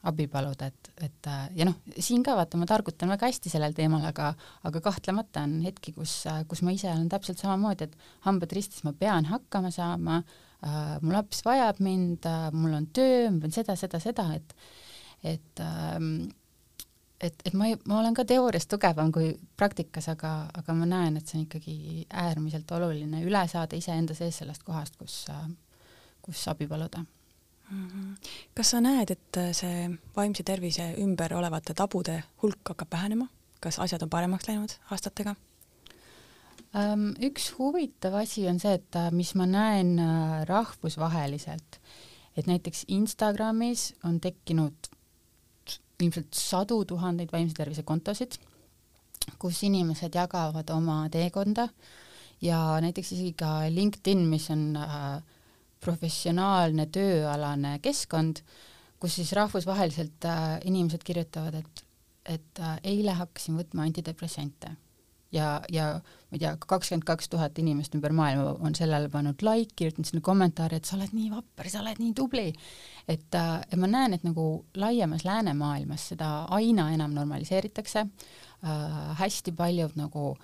abi 0.09 0.27
paluda, 0.27 0.67
et, 0.73 0.91
et 1.07 1.29
äh, 1.31 1.43
ja 1.61 1.67
noh, 1.69 1.77
siin 2.03 2.25
ka 2.27 2.35
vaata, 2.38 2.59
ma 2.59 2.67
targutan 2.67 3.12
väga 3.12 3.29
hästi 3.31 3.53
sellel 3.53 3.75
teemal, 3.77 4.03
aga, 4.09 4.33
aga 4.67 4.83
kahtlemata 4.83 5.45
on 5.47 5.61
hetki, 5.67 5.95
kus, 5.95 6.17
äh, 6.31 6.43
kus 6.51 6.65
ma 6.67 6.75
ise 6.75 6.91
olen 6.91 7.09
täpselt 7.12 7.43
samamoodi, 7.43 7.87
et 7.87 8.27
hambad 8.27 8.55
ristis, 8.57 8.83
ma 8.87 8.95
pean 8.99 9.31
hakkama 9.31 9.71
saama 9.75 10.21
äh,, 10.23 10.99
mu 11.03 11.15
laps 11.15 11.45
vajab 11.47 11.79
mind 11.85 12.27
äh,, 12.27 12.49
mul 12.55 12.75
on 12.81 12.91
töö, 12.95 13.31
ma 13.31 13.45
pean 13.45 13.55
seda, 13.55 13.79
seda, 13.79 14.03
seda, 14.03 14.27
et, 14.35 14.57
et 15.35 15.62
ähm, 15.62 16.15
et, 17.23 17.43
et 17.47 17.55
ma, 17.55 17.71
ma 17.87 18.01
olen 18.01 18.17
ka 18.19 18.25
teoorias 18.27 18.67
tugevam 18.67 19.12
kui 19.15 19.31
praktikas, 19.59 20.09
aga, 20.11 20.33
aga 20.59 20.75
ma 20.75 20.88
näen, 20.91 21.19
et 21.19 21.29
see 21.31 21.38
on 21.38 21.47
ikkagi 21.47 21.77
äärmiselt 22.25 22.71
oluline 22.75 23.23
üle 23.23 23.43
saada 23.51 23.79
iseenda 23.79 24.17
sees 24.19 24.43
sellest 24.43 24.67
kohast, 24.67 24.99
kus, 24.99 25.23
äh, 25.31 25.45
kus 26.27 26.43
abi 26.51 26.67
paluda. 26.71 27.05
Kas 28.57 28.72
sa 28.75 28.81
näed, 28.85 29.14
et 29.14 29.38
äh, 29.40 29.53
see 29.57 29.87
vaimse 30.16 30.44
tervise 30.44 30.92
ümber 31.01 31.35
olevate 31.38 31.75
tabude 31.75 32.22
hulk 32.42 32.75
hakkab 32.75 32.92
vähenema, 32.92 33.29
kas 33.61 33.79
asjad 33.83 34.03
on 34.05 34.12
paremaks 34.12 34.48
läinud 34.51 34.77
aastatega? 34.90 35.37
üks 37.20 37.51
huvitav 37.59 38.14
asi 38.16 38.46
on 38.48 38.59
see, 38.61 38.79
et 38.79 38.96
äh, 38.96 39.11
mis 39.12 39.35
ma 39.37 39.44
näen 39.46 39.98
äh, 40.01 40.44
rahvusvaheliselt, 40.48 41.77
et 42.37 42.48
näiteks 42.48 42.87
Instagramis 42.88 43.92
on 44.09 44.20
tekkinud 44.25 44.88
ilmselt 46.03 46.33
sadu 46.35 46.83
tuhandeid 46.88 47.33
vaimse 47.33 47.55
tervise 47.55 47.85
kontosid, 47.85 48.38
kus 49.38 49.61
inimesed 49.68 50.16
jagavad 50.16 50.70
oma 50.72 51.05
teekonda 51.12 51.68
ja 52.42 52.59
näiteks 52.83 53.12
isegi 53.12 53.35
ka 53.38 53.68
LinkedIn, 53.70 54.25
mis 54.33 54.48
on 54.51 54.72
äh, 54.77 55.20
professionaalne 55.83 56.87
tööalane 56.95 57.79
keskkond, 57.83 58.42
kus 59.03 59.18
siis 59.18 59.33
rahvusvaheliselt 59.37 60.29
äh, 60.31 60.47
inimesed 60.71 61.03
kirjutavad, 61.05 61.59
et, 61.59 61.85
et 62.38 62.62
äh, 62.62 62.79
eile 62.95 63.16
hakkasin 63.18 63.59
võtma 63.59 63.87
antidepressante 63.88 64.77
ja, 65.33 65.62
ja 65.73 65.87
ma 65.97 66.37
ei 66.37 66.40
tea, 66.42 66.53
kakskümmend 66.68 67.07
kaks 67.09 67.31
tuhat 67.33 67.59
inimest 67.61 67.97
ümber 67.97 68.12
maailma 68.16 68.55
on 68.64 68.77
sellele 68.77 69.11
pannud 69.12 69.42
like, 69.47 69.75
kirjutanud 69.77 70.09
sinna 70.09 70.25
kommentaari, 70.25 70.79
et 70.79 70.88
sa 70.88 70.97
oled 70.99 71.14
nii 71.16 71.29
vapper, 71.33 71.71
sa 71.73 71.83
oled 71.83 72.01
nii 72.03 72.14
tubli. 72.16 72.49
et 73.09 73.35
äh, 73.35 73.53
ja 73.71 73.81
ma 73.81 73.90
näen, 73.90 74.14
et 74.16 74.25
nagu 74.27 74.64
laiemas 74.79 75.25
läänemaailmas 75.27 76.09
seda 76.12 76.31
aina 76.55 76.90
enam 76.95 77.14
normaliseeritakse 77.16 78.05
äh,, 78.05 79.16
hästi 79.18 79.53
paljud 79.59 79.97
nagu 79.99 80.37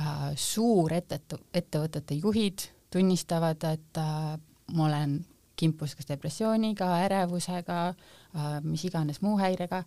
äh, 0.00 0.30
suurettevõtete 0.34 2.20
juhid 2.22 2.70
tunnistavad, 2.90 3.64
et 3.68 4.00
äh, 4.00 4.38
ma 4.74 4.86
olen 4.86 5.18
kimpus 5.58 5.96
kas 5.98 6.08
depressiooniga, 6.08 6.90
ärevusega 7.06 7.80
äh,, 7.88 8.58
mis 8.62 8.84
iganes 8.84 9.22
muu 9.22 9.38
häirega. 9.40 9.82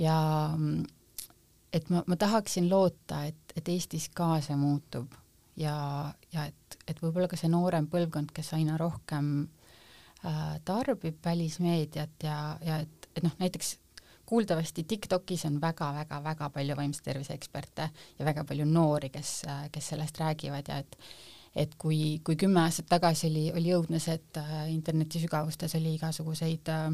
Ja 0.00 0.16
et 1.72 1.90
ma, 1.90 2.02
ma 2.06 2.16
tahaksin 2.16 2.68
loota, 2.70 3.24
et, 3.30 3.54
et 3.56 3.68
Eestis 3.68 4.08
ka 4.14 4.36
see 4.44 4.56
muutub 4.58 5.14
ja, 5.60 5.74
ja 6.32 6.46
et, 6.50 6.78
et 6.88 7.02
võib-olla 7.02 7.28
ka 7.30 7.38
see 7.38 7.50
noorem 7.52 7.88
põlvkond, 7.90 8.32
kes 8.34 8.52
aina 8.58 8.78
rohkem 8.80 9.30
äh, 10.24 10.56
tarbib 10.66 11.20
välismeediat 11.24 12.26
ja, 12.26 12.40
ja 12.64 12.80
et, 12.84 13.10
et 13.14 13.24
noh, 13.26 13.36
näiteks 13.40 13.76
kuuldavasti 14.30 14.84
TikTokis 14.86 15.44
on 15.48 15.58
väga-väga-väga 15.62 16.50
palju 16.54 16.76
vaimse 16.78 17.02
tervise 17.02 17.34
eksperte 17.34 17.88
ja 18.18 18.26
väga 18.26 18.44
palju 18.46 18.66
noori, 18.68 19.10
kes, 19.10 19.40
kes 19.74 19.92
sellest 19.94 20.20
räägivad 20.22 20.70
ja 20.70 20.78
et 20.84 20.96
et 21.56 21.74
kui, 21.78 22.20
kui 22.24 22.36
kümme 22.38 22.62
aastat 22.62 22.86
tagasi 22.90 23.26
oli, 23.30 23.48
oli 23.56 23.72
õudne 23.74 23.98
see, 24.02 24.14
et 24.20 24.38
äh, 24.38 24.68
interneti 24.70 25.22
sügavustes 25.22 25.74
oli 25.78 25.96
igasuguseid 25.96 26.70
äh,, 26.70 26.86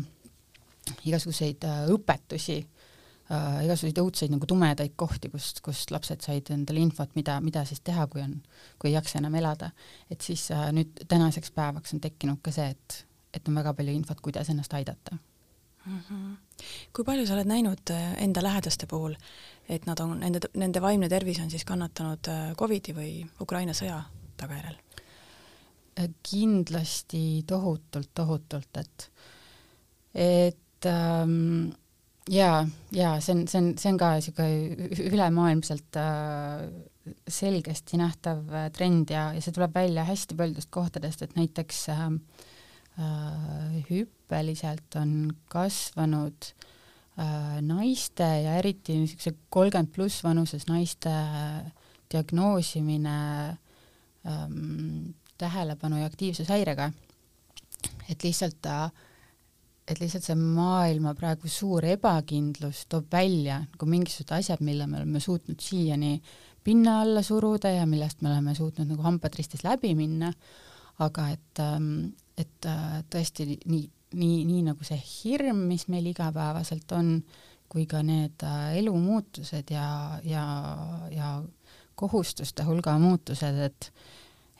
igasuguseid 1.04 1.66
äh, 1.68 1.82
õpetusi 1.92 2.56
äh,, 2.62 3.58
igasuguseid 3.66 4.00
õudseid 4.00 4.32
nagu 4.32 4.48
tumedaid 4.48 4.96
kohti, 4.96 5.30
kust, 5.32 5.60
kust 5.64 5.92
lapsed 5.92 6.24
said 6.24 6.50
endale 6.54 6.80
infot, 6.80 7.12
mida, 7.18 7.38
mida 7.44 7.66
siis 7.68 7.84
teha, 7.84 8.08
kui 8.12 8.24
on, 8.24 8.38
kui 8.80 8.90
ei 8.92 8.96
jaksa 8.96 9.20
enam 9.20 9.36
elada. 9.36 9.70
et 10.10 10.24
siis 10.24 10.48
äh, 10.54 10.70
nüüd 10.72 11.04
tänaseks 11.08 11.52
päevaks 11.52 11.94
on 11.94 12.00
tekkinud 12.00 12.40
ka 12.42 12.54
see, 12.54 12.72
et, 12.72 13.00
et 13.36 13.48
on 13.48 13.60
väga 13.60 13.76
palju 13.76 13.92
infot, 13.92 14.24
kuidas 14.24 14.48
ennast 14.48 14.72
aidata 14.72 15.18
mm. 15.86 16.00
-hmm. 16.00 16.36
kui 16.96 17.04
palju 17.04 17.26
sa 17.26 17.34
oled 17.34 17.52
näinud 17.52 17.90
äh, 17.90 18.22
enda 18.22 18.42
lähedaste 18.42 18.86
puhul, 18.86 19.14
et 19.68 19.86
nad 19.86 20.00
on, 20.00 20.20
nende, 20.20 20.40
nende 20.54 20.82
vaimne 20.82 21.08
tervis 21.08 21.40
on 21.40 21.50
siis 21.50 21.64
kannatanud 21.64 22.28
äh, 22.28 22.54
Covidi 22.56 22.96
või 22.96 23.26
Ukraina 23.40 23.72
sõja 23.72 24.02
tagajärjel? 24.36 24.82
kindlasti 25.96 27.44
tohutult, 27.48 28.10
tohutult, 28.14 28.76
et, 28.76 29.10
et 30.12 30.88
ähm, 30.90 31.70
ja, 32.28 32.66
ja 32.92 33.14
see 33.22 33.36
on, 33.36 33.46
see 33.48 33.62
on, 33.62 33.70
see 33.80 33.92
on 33.92 34.00
ka 34.00 34.10
niisugune 34.16 34.90
ülemaailmselt 35.08 35.98
äh, 36.00 36.66
selgesti 37.28 38.00
nähtav 38.00 38.44
äh, 38.52 38.68
trend 38.74 39.12
ja, 39.14 39.30
ja 39.36 39.42
see 39.42 39.54
tuleb 39.56 39.74
välja 39.76 40.04
hästi 40.06 40.38
paljudest 40.38 40.72
kohtadest, 40.74 41.22
et 41.24 41.36
näiteks 41.38 41.86
äh, 41.94 42.06
äh, 43.00 43.76
hüppeliselt 43.90 45.00
on 45.00 45.30
kasvanud 45.52 46.50
äh, 47.16 47.60
naiste 47.64 48.28
ja 48.44 48.58
eriti 48.60 49.00
niisuguse 49.00 49.36
kolmkümmend 49.48 49.94
pluss 49.94 50.24
vanuses 50.26 50.68
naiste 50.68 51.14
diagnoosimine 52.12 53.20
ähm, 54.26 55.10
tähelepanu 55.38 56.00
ja 56.00 56.06
aktiivsushäirega. 56.06 56.92
et 58.10 58.22
lihtsalt 58.22 58.56
ta, 58.62 58.90
et 59.88 60.00
lihtsalt 60.00 60.24
see 60.24 60.36
maailma 60.38 61.14
praegu 61.14 61.48
suur 61.50 61.84
ebakindlus 61.84 62.84
toob 62.90 63.10
välja 63.12 63.60
nagu 63.64 63.86
mingisugused 63.86 64.32
asjad, 64.38 64.62
mille 64.64 64.86
me 64.86 65.00
oleme 65.00 65.20
suutnud 65.20 65.60
siiani 65.60 66.20
pinna 66.66 67.00
alla 67.00 67.22
suruda 67.22 67.70
ja 67.70 67.86
millest 67.86 68.22
me 68.22 68.30
oleme 68.30 68.54
suutnud 68.54 68.88
nagu 68.90 69.02
hambad 69.06 69.34
ristis 69.38 69.62
läbi 69.64 69.94
minna, 69.94 70.32
aga 70.98 71.28
et, 71.34 71.60
ähm, 71.62 71.90
et 72.38 72.66
äh, 72.66 73.02
tõesti 73.12 73.46
nii, 73.54 73.84
nii, 74.14 74.40
nii 74.48 74.62
nagu 74.70 74.86
see 74.86 74.98
hirm, 74.98 75.66
mis 75.70 75.86
meil 75.92 76.08
igapäevaselt 76.10 76.92
on, 76.96 77.20
kui 77.70 77.86
ka 77.90 78.02
need 78.06 78.42
äh, 78.46 78.78
elumuutused 78.80 79.70
ja, 79.74 79.86
ja, 80.26 80.46
ja 81.14 81.30
kohustuste 81.96 82.64
hulga 82.66 82.98
muutused, 83.02 83.62
et 83.68 83.92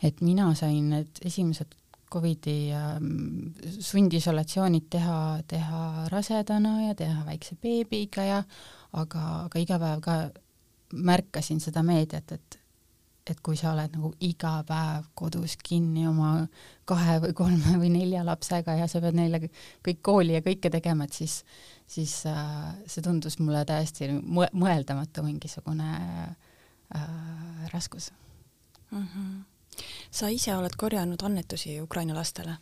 et 0.05 0.21
mina 0.21 0.51
sain 0.55 0.91
need 0.93 1.25
esimesed 1.25 1.73
Covidi 2.13 2.71
ähm, 2.71 3.55
sundisolatsioonid 3.81 4.85
teha, 4.91 5.41
teha 5.49 6.09
rasedana 6.13 6.77
ja 6.85 6.95
teha 6.95 7.25
väikse 7.27 7.57
beebiga 7.63 8.23
ja 8.23 8.43
aga, 8.93 9.23
aga 9.49 9.63
iga 9.63 9.79
päev 9.83 10.05
ka 10.05 10.15
märkasin 10.95 11.61
seda 11.61 11.83
meediat, 11.83 12.33
et 12.33 12.61
et 13.27 13.41
kui 13.43 13.57
sa 13.59 13.73
oled 13.73 13.91
nagu 13.97 14.13
iga 14.23 14.61
päev 14.69 15.09
kodus 15.19 15.57
kinni 15.59 16.05
oma 16.07 16.45
kahe 16.87 17.17
või 17.25 17.35
kolme 17.35 17.73
või 17.81 17.91
nelja 17.91 18.23
lapsega 18.23 18.77
ja 18.79 18.87
sa 18.87 19.01
pead 19.03 19.19
neile 19.19 19.41
kõik 19.43 19.99
kooli 19.99 20.37
ja 20.37 20.45
kõike 20.47 20.71
tegema, 20.71 21.09
et 21.09 21.17
siis, 21.17 21.41
siis 21.91 22.21
äh, 22.31 22.69
see 22.87 23.03
tundus 23.03 23.41
mulle 23.41 23.65
täiesti 23.67 24.13
mõeldamatu 24.23 25.27
mingisugune 25.27 25.91
äh, 25.97 26.46
raskus 27.73 28.13
mm. 28.91 29.03
-hmm 29.03 29.45
sa 30.11 30.29
ise 30.33 30.55
oled 30.57 30.77
korjanud 30.77 31.23
annetusi 31.23 31.81
Ukraina 31.81 32.15
lastele. 32.15 32.57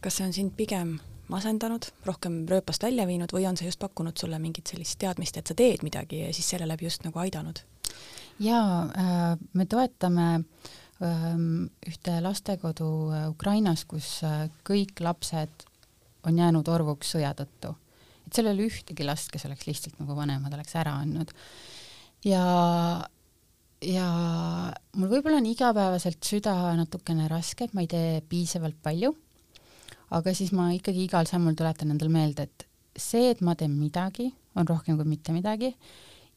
kas 0.00 0.16
see 0.16 0.26
on 0.26 0.32
sind 0.32 0.52
pigem 0.56 0.98
masendanud, 1.30 1.86
rohkem 2.04 2.44
rööpast 2.50 2.82
välja 2.82 3.06
viinud 3.06 3.32
või 3.32 3.46
on 3.48 3.56
see 3.56 3.68
just 3.68 3.80
pakkunud 3.82 4.18
sulle 4.18 4.38
mingit 4.42 4.66
sellist 4.66 4.98
teadmist, 4.98 5.36
et 5.36 5.46
sa 5.46 5.54
teed 5.54 5.84
midagi 5.86 6.24
ja 6.24 6.32
siis 6.34 6.48
selle 6.50 6.68
läbi 6.68 6.88
just 6.88 7.06
nagu 7.06 7.18
aidanud? 7.22 7.62
jaa 8.40 8.88
äh,, 8.96 9.38
me 9.52 9.66
toetame 9.66 10.28
äh, 10.34 11.36
ühte 11.88 12.16
lastekodu 12.24 12.90
äh, 13.12 13.28
Ukrainas, 13.30 13.84
kus 13.84 14.18
äh, 14.24 14.48
kõik 14.66 15.00
lapsed 15.04 15.66
on 16.26 16.38
jäänud 16.38 16.68
orvuks 16.68 17.14
sõja 17.14 17.32
tõttu. 17.36 17.74
et 18.26 18.34
seal 18.34 18.50
ei 18.50 18.56
ole 18.56 18.68
ühtegi 18.68 19.06
last, 19.06 19.30
kes 19.32 19.46
oleks 19.48 19.68
lihtsalt 19.68 20.00
nagu 20.02 20.16
vanemad 20.16 20.54
oleks 20.56 20.76
ära 20.76 20.98
andnud. 21.04 21.32
ja, 22.24 22.44
ja 23.84 24.06
mul 24.96 25.10
võib-olla 25.10 25.40
on 25.40 25.48
igapäevaselt 25.48 26.24
süda 26.26 26.54
natukene 26.78 27.28
raske, 27.30 27.66
et 27.66 27.76
ma 27.76 27.84
ei 27.84 27.90
tee 27.90 28.20
piisavalt 28.28 28.78
palju, 28.82 29.14
aga 30.16 30.34
siis 30.36 30.52
ma 30.56 30.70
ikkagi 30.76 31.06
igal 31.06 31.28
sammul 31.30 31.56
tuletan 31.58 31.94
endale 31.94 32.12
meelde, 32.12 32.48
et 32.48 32.66
see, 32.98 33.30
et 33.32 33.40
ma 33.44 33.54
teen 33.56 33.76
midagi, 33.78 34.30
on 34.58 34.68
rohkem 34.68 34.98
kui 34.98 35.08
mitte 35.08 35.32
midagi. 35.32 35.72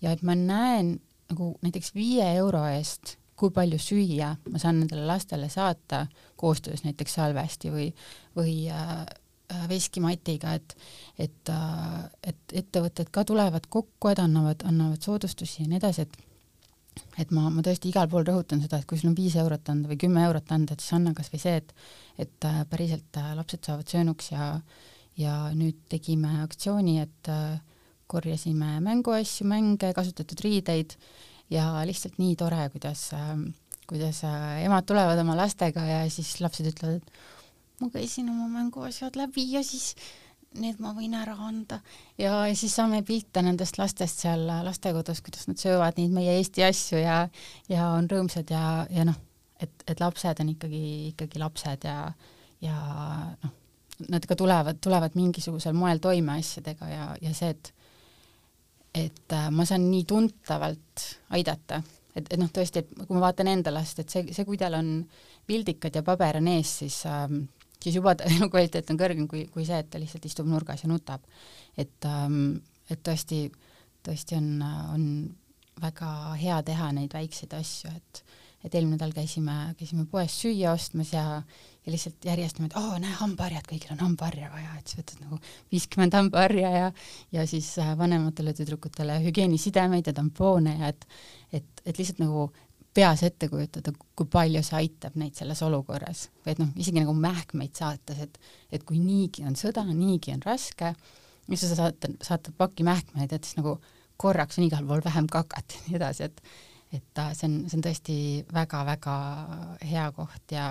Ja 0.04 0.14
et 0.14 0.24
ma 0.24 0.36
näen 0.38 0.98
nagu 1.32 1.54
näiteks 1.64 1.94
viie 1.96 2.26
euro 2.38 2.64
eest, 2.70 3.18
kui 3.40 3.52
palju 3.54 3.80
süüa 3.82 4.34
ma 4.52 4.62
saan 4.62 4.82
nendele 4.82 5.06
lastele 5.08 5.50
saata 5.50 6.06
koostöös 6.40 6.84
näiteks 6.86 7.16
Salvesti 7.18 7.72
või, 7.74 7.88
või 8.38 8.68
äh, 8.72 8.92
äh 9.54 9.64
veskimatiga, 9.70 10.54
et, 10.60 10.76
et 11.18 11.50
äh,, 11.50 12.04
et 12.24 12.56
ettevõtted 12.64 13.10
ka 13.12 13.26
tulevad 13.26 13.68
kokku, 13.70 14.12
et 14.12 14.22
annavad, 14.22 14.64
annavad 14.70 15.02
soodustusi 15.02 15.64
ja 15.64 15.72
nii 15.72 15.82
edasi, 15.82 16.06
et 16.06 16.33
et 17.20 17.32
ma, 17.34 17.50
ma 17.54 17.64
tõesti 17.66 17.90
igal 17.92 18.10
pool 18.12 18.26
rõhutan 18.28 18.62
seda, 18.64 18.80
et 18.80 18.88
kui 18.90 19.00
sul 19.00 19.12
on 19.12 19.18
viis 19.18 19.36
eurot 19.40 19.70
anda 19.74 19.90
või 19.92 20.00
kümme 20.02 20.24
eurot 20.28 20.52
anda, 20.56 20.74
et 20.76 20.84
siis 20.84 20.96
anna 20.98 21.14
kas 21.18 21.32
või 21.34 21.42
see, 21.44 21.60
et 21.62 21.76
et 22.22 22.46
äh, 22.46 22.64
päriselt 22.70 23.18
äh, 23.18 23.34
lapsed 23.38 23.66
saavad 23.66 23.90
söönuks 23.90 24.32
ja 24.34 24.56
ja 25.18 25.34
nüüd 25.54 25.78
tegime 25.90 26.40
aktsiooni, 26.42 26.98
et 27.04 27.30
äh, 27.30 27.60
korjasime 28.10 28.80
mänguasju, 28.82 29.46
mänge, 29.50 29.92
kasutatud 29.94 30.42
riideid 30.46 30.96
ja 31.54 31.68
lihtsalt 31.86 32.18
nii 32.22 32.36
tore, 32.38 32.66
kuidas, 32.74 33.08
kuidas 33.90 34.24
emad 34.26 34.86
tulevad 34.90 35.22
oma 35.22 35.38
lastega 35.38 35.86
ja 35.86 36.02
siis 36.14 36.36
lapsed 36.42 36.70
ütlevad, 36.70 37.02
et 37.02 37.82
ma 37.82 37.90
käisin 37.94 38.30
oma 38.34 38.50
mänguasjad 38.52 39.18
läbi 39.18 39.46
ja 39.54 39.64
siis 39.66 39.94
need 40.60 40.80
ma 40.84 40.94
võin 40.98 41.16
ära 41.18 41.36
anda. 41.48 41.80
ja 42.18 42.44
siis 42.56 42.76
saame 42.76 43.04
pilte 43.08 43.42
nendest 43.46 43.78
lastest 43.80 44.24
seal 44.26 44.46
lastekodus, 44.66 45.22
kuidas 45.26 45.48
nad 45.50 45.62
söövad 45.62 46.00
neid 46.00 46.14
meie 46.16 46.38
Eesti 46.38 46.66
asju 46.68 47.02
ja, 47.02 47.18
ja 47.70 47.90
on 47.98 48.10
rõõmsad 48.12 48.54
ja, 48.54 48.86
ja 48.90 49.08
noh, 49.10 49.20
et, 49.62 49.74
et 49.88 50.00
lapsed 50.00 50.44
on 50.44 50.54
ikkagi, 50.54 50.86
ikkagi 51.14 51.42
lapsed 51.42 51.88
ja, 51.90 51.98
ja 52.64 52.78
noh, 53.44 53.56
nad 54.10 54.26
ka 54.28 54.36
tulevad, 54.36 54.82
tulevad 54.84 55.16
mingisugusel 55.16 55.76
moel 55.78 56.02
toime 56.04 56.38
asjadega 56.40 56.90
ja, 56.92 57.08
ja 57.22 57.34
see, 57.38 57.54
et 57.54 57.74
et 58.94 59.34
äh, 59.34 59.50
ma 59.50 59.66
saan 59.66 59.88
nii 59.90 60.04
tuntavalt 60.06 61.06
aidata, 61.34 61.82
et, 62.14 62.28
et 62.28 62.38
noh, 62.38 62.52
tõesti, 62.54 62.84
et 62.84 63.08
kui 63.08 63.16
ma 63.16 63.24
vaatan 63.26 63.50
enda 63.50 63.74
last, 63.74 64.04
et 64.04 64.14
see, 64.14 64.28
see, 64.30 64.46
kui 64.46 64.60
tal 64.62 64.78
on 64.78 64.92
pildikad 65.50 65.98
ja 65.98 66.04
paber 66.06 66.38
on 66.40 66.50
ees, 66.54 66.76
siis 66.84 67.00
ähm, 67.10 67.48
siis 67.84 68.00
juba 68.00 68.16
ta 68.16 68.28
elukvaliteet 68.32 68.94
on 68.94 69.00
kõrgem 69.00 69.28
kui, 69.32 69.46
kui 69.54 69.68
see, 69.68 69.80
et 69.84 69.92
ta 69.92 70.02
lihtsalt 70.02 70.26
istub 70.30 70.50
nurgas 70.50 70.86
ja 70.86 70.92
nutab. 70.92 71.26
et 71.78 72.10
ähm,, 72.10 72.62
et 72.92 73.00
tõesti, 73.00 73.46
tõesti 74.04 74.36
on, 74.36 74.48
on 74.94 75.04
väga 75.82 76.10
hea 76.40 76.62
teha 76.68 76.92
neid 76.96 77.14
väikseid 77.16 77.54
asju, 77.58 77.92
et 77.96 78.24
et 78.64 78.76
eelmine 78.78 78.96
nädal 78.96 79.12
käisime, 79.12 79.54
käisime 79.76 80.06
poes 80.08 80.36
süüa 80.40 80.72
ostmas 80.72 81.10
ja, 81.12 81.42
ja 81.84 81.92
lihtsalt 81.92 82.24
järjest 82.24 82.60
niimoodi, 82.60 82.80
oo 82.80 83.00
näe, 83.04 83.12
hambaharjad, 83.20 83.66
kõigil 83.68 83.92
on 83.92 84.00
hambaharja 84.06 84.52
vaja, 84.54 84.78
et 84.80 84.88
siis 84.88 85.02
võtad 85.02 85.24
nagu 85.26 85.40
viiskümmend 85.74 86.16
hambaharja 86.16 86.72
ja 86.72 86.86
ja 87.36 87.44
siis 87.50 87.74
äh, 87.84 87.92
vanematele 88.00 88.54
tüdrukutele 88.56 89.20
hügieenisidemeid 89.26 90.08
ja 90.08 90.16
tampoone 90.16 90.78
ja 90.80 90.94
et 90.94 91.04
et, 91.52 91.84
et 91.86 92.00
lihtsalt 92.00 92.24
nagu 92.24 92.48
peas 92.94 93.24
ette 93.26 93.50
kujutada, 93.50 93.94
kui 94.16 94.30
palju 94.30 94.62
see 94.66 94.78
aitab 94.84 95.16
neid 95.20 95.38
selles 95.38 95.62
olukorras. 95.66 96.28
Et 96.46 96.60
noh, 96.62 96.70
isegi 96.78 97.02
nagu 97.02 97.16
mähkmeid 97.18 97.74
saates, 97.78 98.20
et 98.28 98.40
et 98.74 98.86
kui 98.86 99.00
niigi 99.02 99.46
on 99.48 99.58
sõda, 99.60 99.86
niigi 99.90 100.34
on 100.36 100.44
raske, 100.46 100.94
siis 101.50 101.66
sa 101.68 101.80
saad, 101.80 102.08
saatad 102.24 102.56
paki 102.58 102.86
mähkmeid, 102.88 103.34
et 103.34 103.44
siis 103.44 103.58
nagu 103.60 103.78
korraks 104.22 104.60
on 104.60 104.68
igal 104.68 104.86
pool 104.88 105.02
vähem 105.06 105.28
kakat 105.32 105.78
ja 105.78 105.88
nii 105.88 106.00
edasi, 106.02 106.30
et 106.30 106.46
et 106.94 107.22
see 107.34 107.48
on, 107.50 107.56
see 107.66 107.78
on 107.80 107.84
tõesti 107.88 108.16
väga-väga 108.54 109.16
hea 109.90 110.06
koht 110.14 110.54
ja 110.54 110.68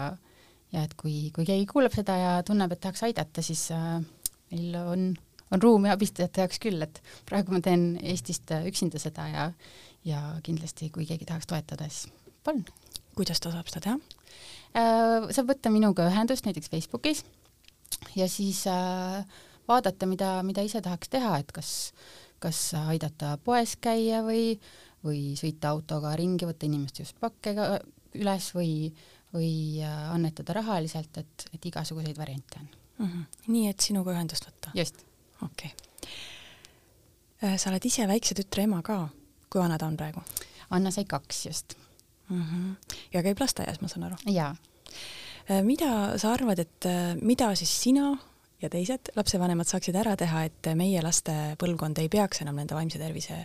ja 0.72 0.86
et 0.86 0.94
kui, 0.96 1.30
kui 1.34 1.44
keegi 1.44 1.66
kuulab 1.68 1.92
seda 1.92 2.16
ja 2.16 2.32
tunneb, 2.46 2.72
et 2.72 2.80
tahaks 2.80 3.02
aidata, 3.04 3.42
siis 3.44 3.66
äh, 3.74 3.98
meil 4.52 4.76
on, 4.78 5.08
on 5.52 5.62
ruumi 5.62 5.90
abistajate 5.92 6.44
jaoks 6.44 6.62
küll, 6.62 6.80
et 6.84 7.02
praegu 7.28 7.52
ma 7.52 7.60
teen 7.64 7.98
Eestist 8.00 8.54
üksinda 8.70 9.02
seda 9.02 9.26
ja 9.28 9.48
ja 10.04 10.22
kindlasti, 10.42 10.90
kui 10.90 11.06
keegi 11.06 11.28
tahaks 11.28 11.46
toetada, 11.50 11.88
siis 11.88 12.12
palun. 12.44 12.64
kuidas 13.16 13.40
ta 13.40 13.52
saab 13.54 13.70
seda 13.70 13.84
teha 13.86 13.96
äh,? 14.74 15.30
saab 15.30 15.52
võtta 15.52 15.72
minuga 15.74 16.08
ühendust 16.10 16.46
näiteks 16.48 16.70
Facebookis 16.72 17.24
ja 18.16 18.28
siis 18.28 18.64
äh, 18.70 19.24
vaadata, 19.68 20.06
mida, 20.06 20.34
mida 20.42 20.64
ise 20.66 20.82
tahaks 20.82 21.12
teha, 21.12 21.36
et 21.38 21.52
kas, 21.52 21.92
kas 22.42 22.72
aidata 22.86 23.36
poes 23.44 23.76
käia 23.80 24.24
või 24.26 24.56
või 25.02 25.32
sõita 25.38 25.72
autoga 25.74 26.14
ringi, 26.18 26.46
võtta 26.46 26.66
inimeste 26.68 27.02
just 27.02 27.18
pakke 27.20 27.54
üles 28.18 28.50
või, 28.54 28.92
või 29.34 29.80
äh, 29.82 29.96
annetada 30.12 30.56
rahaliselt, 30.60 31.16
et, 31.18 31.48
et 31.54 31.70
igasuguseid 31.72 32.18
variante 32.18 32.60
on 32.60 32.68
mm. 32.68 33.06
-hmm. 33.06 33.24
nii, 33.54 33.66
et 33.70 33.80
sinuga 33.80 34.14
ühendust 34.14 34.46
võtta? 34.46 34.74
just. 34.78 35.02
okei 35.42 35.72
okay.. 35.72 35.88
Äh, 37.42 37.56
sa 37.58 37.72
oled 37.72 37.84
ise 37.84 38.06
väikse 38.06 38.36
tütre 38.38 38.62
ema 38.68 38.82
ka, 38.86 39.08
kui 39.52 39.60
vana 39.60 39.78
ta 39.78 39.86
on 39.86 39.96
praegu? 40.00 40.22
Anna 40.72 40.90
sai 40.90 41.04
kaks 41.04 41.46
just 41.46 41.76
mm. 42.28 42.42
-hmm. 42.42 42.96
ja 43.12 43.22
käib 43.22 43.40
lasteaias, 43.40 43.80
ma 43.80 43.88
saan 43.88 44.08
aru? 44.08 44.16
jaa. 44.26 44.56
Äh, 45.50 45.62
mida 45.62 46.18
sa 46.18 46.32
arvad, 46.32 46.58
et 46.58 46.86
mida 47.20 47.54
siis 47.54 47.82
sina 47.82 48.16
ja 48.62 48.70
teised 48.70 49.10
lapsevanemad 49.16 49.66
saaksid 49.66 49.96
ära 49.98 50.16
teha, 50.16 50.44
et 50.44 50.70
meie 50.78 51.02
laste 51.02 51.32
põlvkond 51.58 51.98
ei 51.98 52.08
peaks 52.08 52.42
enam 52.44 52.56
nende 52.56 52.74
vaimse 52.74 52.98
tervise 52.98 53.44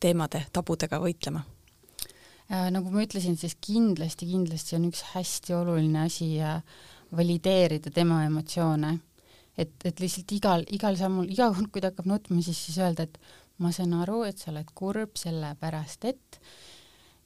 teemade, 0.00 0.44
tabudega 0.52 1.00
võitlema? 1.02 1.42
Äh, 2.46 2.68
nagu 2.70 2.90
ma 2.90 3.02
ütlesin, 3.02 3.36
siis 3.36 3.56
kindlasti, 3.60 4.28
kindlasti 4.30 4.76
on 4.78 4.86
üks 4.90 5.02
hästi 5.14 5.54
oluline 5.54 6.04
asi 6.06 6.36
valideerida 7.16 7.90
tema 7.90 8.24
emotsioone. 8.26 8.98
et, 9.56 9.72
et 9.88 10.00
lihtsalt 10.00 10.32
igal, 10.36 10.62
igal 10.68 10.98
sammul, 11.00 11.30
iga 11.32 11.48
kord, 11.48 11.70
kui 11.72 11.80
ta 11.80 11.88
hakkab 11.88 12.06
nutma, 12.10 12.42
siis, 12.44 12.58
siis 12.66 12.76
öelda, 12.76 13.06
et 13.08 13.14
ma 13.58 13.72
saan 13.72 13.94
aru, 13.96 14.22
et 14.28 14.40
sa 14.40 14.50
oled 14.52 14.72
kurb 14.76 15.16
sellepärast, 15.20 16.08
et 16.10 16.40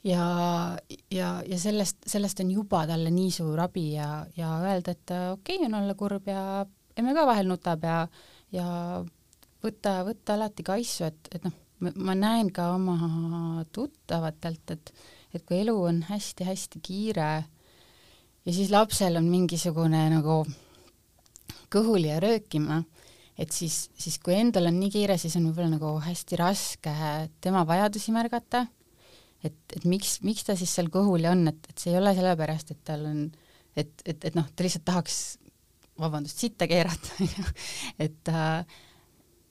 ja, 0.06 0.26
ja, 1.10 1.30
ja 1.46 1.58
sellest, 1.60 2.04
sellest 2.08 2.42
on 2.44 2.52
juba 2.54 2.84
talle 2.88 3.10
nii 3.14 3.30
suur 3.34 3.60
abi 3.66 3.92
ja, 3.94 4.10
ja 4.36 4.52
öelda, 4.64 4.94
et 4.94 5.14
okei 5.16 5.58
okay, 5.58 5.66
on 5.66 5.80
olla 5.82 5.96
kurb 5.98 6.28
ja 6.30 6.44
emme 6.96 7.16
ka 7.16 7.26
vahel 7.28 7.50
nutab 7.50 7.84
ja, 7.84 8.04
ja 8.54 8.68
võtta, 9.64 10.00
võtta 10.06 10.36
alati 10.36 10.66
kaisu, 10.66 11.10
et, 11.10 11.34
et 11.34 11.44
noh 11.48 11.58
ma 11.80 12.14
näen 12.14 12.50
ka 12.52 12.70
oma 12.74 13.64
tuttavatelt, 13.72 14.74
et, 14.74 14.92
et 15.34 15.44
kui 15.46 15.62
elu 15.62 15.74
on 15.88 16.02
hästi-hästi 16.10 16.80
kiire 16.84 17.30
ja 18.44 18.52
siis 18.52 18.70
lapsel 18.72 19.16
on 19.20 19.28
mingisugune 19.30 20.02
nagu 20.12 20.42
kõhuli 21.72 22.10
ja 22.10 22.18
röökima, 22.20 22.82
et 23.40 23.54
siis, 23.54 23.86
siis 23.96 24.18
kui 24.22 24.34
endal 24.36 24.68
on 24.68 24.76
nii 24.80 24.92
kiire, 24.92 25.16
siis 25.20 25.36
on 25.38 25.48
võib-olla 25.48 25.72
nagu 25.72 25.94
hästi 26.04 26.38
raske 26.40 26.92
tema 27.40 27.64
vajadusi 27.68 28.12
märgata. 28.12 28.66
et, 29.44 29.56
et 29.76 29.86
miks, 29.88 30.18
miks 30.26 30.44
ta 30.44 30.56
siis 30.58 30.72
seal 30.76 30.90
kõhuli 30.92 31.28
on, 31.30 31.46
et, 31.48 31.70
et 31.70 31.78
see 31.80 31.94
ei 31.94 32.00
ole 32.00 32.12
sellepärast, 32.16 32.74
et 32.74 32.82
tal 32.84 33.06
on, 33.08 33.24
et, 33.76 33.92
et, 34.04 34.28
et 34.28 34.36
noh, 34.36 34.46
ta 34.52 34.66
lihtsalt 34.66 34.84
tahaks, 34.84 35.16
vabandust, 36.00 36.40
sitta 36.40 36.68
keerata 36.68 37.28
et 38.06 38.32
äh, 38.32 38.78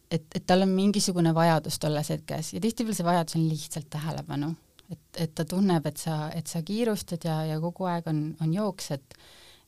et, 0.09 0.25
et 0.35 0.45
tal 0.49 0.65
on 0.65 0.71
mingisugune 0.73 1.33
vajadus 1.37 1.77
tolles 1.81 2.09
hetkes 2.09 2.55
ja 2.55 2.61
tihtipeale 2.63 2.97
see 2.97 3.05
vajadus 3.05 3.37
on 3.37 3.45
lihtsalt 3.49 3.89
tähelepanu. 3.93 4.55
et, 4.89 5.05
et 5.25 5.35
ta 5.35 5.45
tunneb, 5.45 5.85
et 5.85 6.01
sa, 6.01 6.31
et 6.33 6.47
sa 6.49 6.63
kiirustad 6.65 7.25
ja, 7.25 7.43
ja 7.45 7.59
kogu 7.61 7.85
aeg 7.89 8.09
on, 8.09 8.23
on 8.41 8.53
jooks, 8.53 8.91
et 8.97 9.21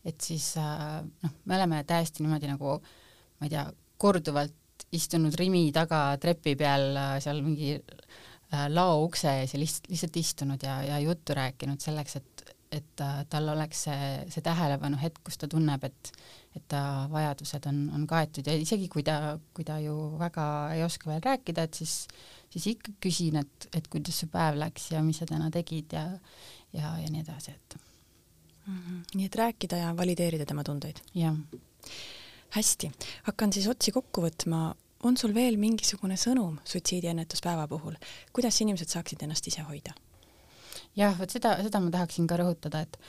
et 0.05 0.17
siis 0.25 0.55
äh, 0.57 1.01
noh, 1.21 1.33
me 1.45 1.55
oleme 1.59 1.83
täiesti 1.85 2.23
niimoodi 2.23 2.49
nagu 2.49 2.79
ma 3.41 3.45
ei 3.45 3.51
tea, 3.53 3.67
korduvalt 4.01 4.87
istunud 4.97 5.35
Rimi 5.39 5.69
taga 5.75 6.17
trepi 6.21 6.55
peal 6.59 6.95
äh, 6.97 7.13
seal 7.23 7.43
mingi 7.45 7.75
äh, 7.77 8.65
lao 8.73 9.03
ukse 9.05 9.37
ees 9.41 9.55
ja 9.55 9.61
lihtsalt, 9.61 9.91
lihtsalt 9.93 10.21
istunud 10.23 10.65
ja, 10.65 10.81
ja 10.87 10.99
juttu 11.03 11.37
rääkinud 11.37 11.83
selleks, 11.83 12.17
et, 12.19 12.45
et 12.71 13.05
tal 13.29 13.53
oleks 13.53 13.85
see, 13.87 14.11
see 14.33 14.43
tähelepanu 14.43 14.99
hetk, 15.01 15.21
kus 15.27 15.39
ta 15.39 15.49
tunneb, 15.51 15.83
et 15.87 16.13
et 16.55 16.63
ta 16.67 17.07
vajadused 17.11 17.67
on, 17.69 17.77
on 17.95 18.07
kaetud 18.09 18.47
ja 18.47 18.55
isegi 18.59 18.89
kui 18.91 19.03
ta, 19.07 19.37
kui 19.55 19.63
ta 19.67 19.77
ju 19.79 19.95
väga 20.19 20.45
ei 20.75 20.83
oska 20.83 21.07
veel 21.11 21.21
rääkida, 21.23 21.63
et 21.67 21.79
siis, 21.79 21.93
siis 22.51 22.67
ikka 22.73 22.95
küsin, 23.03 23.39
et, 23.39 23.67
et 23.77 23.87
kuidas 23.91 24.19
su 24.19 24.27
päev 24.31 24.59
läks 24.59 24.89
ja 24.91 25.03
mis 25.05 25.21
sa 25.21 25.27
täna 25.29 25.47
tegid 25.53 25.95
ja, 25.95 26.05
ja, 26.75 26.95
ja 26.99 27.07
nii 27.07 27.23
edasi, 27.23 27.55
et 27.55 27.77
mm. 27.77 28.79
-hmm. 28.79 29.03
nii 29.13 29.29
et 29.29 29.39
rääkida 29.43 29.79
ja 29.85 29.93
valideerida 29.97 30.45
tema 30.45 30.63
tundeid? 30.63 30.99
jah. 31.15 31.37
Hästi, 32.55 32.91
hakkan 33.27 33.53
siis 33.53 33.67
otsi 33.71 33.91
kokku 33.91 34.25
võtma. 34.27 34.75
on 35.03 35.17
sul 35.17 35.33
veel 35.33 35.57
mingisugune 35.57 36.13
sõnum 36.13 36.59
suitsiidiennetuspäeva 36.63 37.67
puhul, 37.67 37.95
kuidas 38.33 38.61
inimesed 38.61 38.89
saaksid 38.89 39.23
ennast 39.23 39.47
ise 39.47 39.61
hoida? 39.61 39.93
jah, 40.95 41.17
vot 41.19 41.29
seda, 41.29 41.57
seda 41.63 41.79
ma 41.79 41.91
tahaksin 41.91 42.27
ka 42.27 42.37
rõhutada, 42.37 42.81
et, 42.81 42.99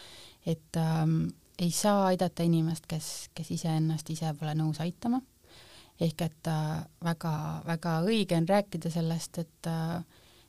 et 0.46 0.80
ähm, 0.80 1.28
ei 1.58 1.70
saa 1.70 2.06
aidata 2.06 2.42
inimest, 2.42 2.86
kes, 2.88 3.28
kes 3.34 3.50
iseennast 3.50 4.10
ise 4.10 4.32
pole 4.38 4.54
nõus 4.54 4.80
aitama. 4.80 5.20
ehk 6.00 6.22
et 6.22 6.48
väga-väga 7.04 7.98
äh, 7.98 8.06
õige 8.08 8.36
on 8.36 8.48
rääkida 8.48 8.90
sellest, 8.90 9.38
et 9.38 9.70
äh, 9.70 10.02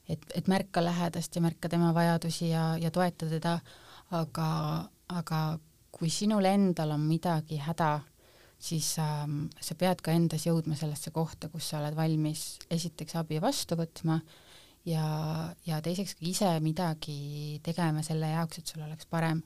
et, 0.10 0.24
et 0.36 0.48
märka 0.48 0.84
lähedast 0.84 1.36
ja 1.36 1.42
märka 1.42 1.70
tema 1.70 1.94
vajadusi 1.94 2.50
ja, 2.50 2.78
ja 2.78 2.92
toeta 2.92 3.28
teda, 3.30 3.58
aga, 4.12 4.48
aga 5.08 5.42
kui 5.94 6.10
sinul 6.10 6.46
endal 6.50 6.96
on 6.96 7.06
midagi 7.08 7.60
häda, 7.62 8.00
siis 8.64 8.94
ähm, 9.02 9.48
sa 9.60 9.76
pead 9.80 10.02
ka 10.04 10.14
endas 10.16 10.46
jõudma 10.48 10.78
sellesse 10.80 11.12
kohta, 11.16 11.50
kus 11.52 11.72
sa 11.72 11.82
oled 11.82 11.98
valmis 11.98 12.46
esiteks 12.72 13.18
abi 13.20 13.42
vastu 13.44 13.76
võtma 13.80 14.22
ja, 14.88 15.08
ja 15.68 15.80
teiseks 15.84 16.16
ise 16.24 16.52
midagi 16.64 17.60
tegema 17.66 18.04
selle 18.06 18.32
jaoks, 18.32 18.62
et 18.62 18.72
sul 18.72 18.86
oleks 18.86 19.10
parem. 19.12 19.44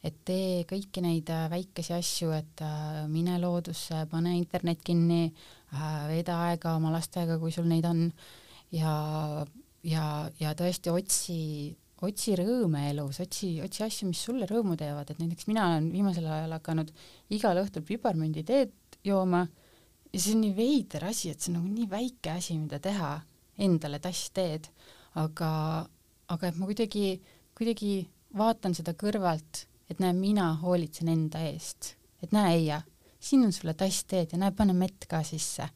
Et 0.00 0.16
tee 0.24 0.62
kõiki 0.64 1.02
neid 1.04 1.28
äh, 1.28 1.44
väikesi 1.52 1.92
asju, 1.92 2.30
et 2.32 2.62
äh, 2.64 3.02
mine 3.12 3.36
loodusse, 3.42 4.06
pane 4.10 4.32
internet 4.38 4.80
kinni, 4.84 5.26
äh, 5.74 5.90
veeda 6.08 6.38
aega 6.46 6.72
oma 6.78 6.92
lastega, 6.94 7.36
kui 7.38 7.52
sul 7.52 7.68
neid 7.68 7.84
on, 7.84 8.06
ja, 8.72 8.94
ja, 9.84 10.06
ja 10.40 10.54
tõesti 10.56 10.94
otsi, 10.94 11.42
otsi 12.06 12.34
rõõme 12.38 12.86
elus, 12.90 13.20
otsi, 13.22 13.52
otsi 13.64 13.84
asju, 13.86 14.08
mis 14.08 14.22
sulle 14.24 14.48
rõõmu 14.48 14.76
teevad, 14.80 15.10
et 15.10 15.20
näiteks 15.20 15.48
mina 15.50 15.66
olen 15.68 15.90
viimasel 15.92 16.26
ajal 16.26 16.56
hakanud 16.56 16.92
igal 17.36 17.60
õhtul 17.62 17.84
piparmünditeed 17.88 18.72
jooma 19.04 19.44
ja 20.10 20.20
see 20.20 20.34
on 20.36 20.44
nii 20.44 20.54
veider 20.56 21.08
asi, 21.10 21.32
et 21.32 21.40
see 21.40 21.52
on 21.52 21.60
nagu 21.60 21.72
nii 21.74 21.88
väike 21.90 22.34
asi, 22.34 22.58
mida 22.58 22.80
teha, 22.82 23.14
endale 23.60 24.00
tass 24.02 24.30
teed, 24.36 24.70
aga, 25.20 25.50
aga 26.32 26.48
et 26.48 26.56
ma 26.60 26.70
kuidagi, 26.70 27.18
kuidagi 27.58 27.92
vaatan 28.38 28.74
seda 28.78 28.94
kõrvalt 28.96 29.66
et 29.90 29.98
näe, 30.02 30.14
mina 30.14 30.52
hoolitsen 30.62 31.10
enda 31.10 31.42
eest, 31.50 31.94
et 32.22 32.32
näe, 32.34 32.54
Eija, 32.60 32.80
siin 33.20 33.44
on 33.46 33.52
sulle 33.54 33.74
tass 33.78 34.04
teed 34.08 34.34
ja 34.34 34.40
näe, 34.40 34.54
pane 34.56 34.74
mett 34.76 35.08
ka 35.10 35.22
sisse. 35.26 35.66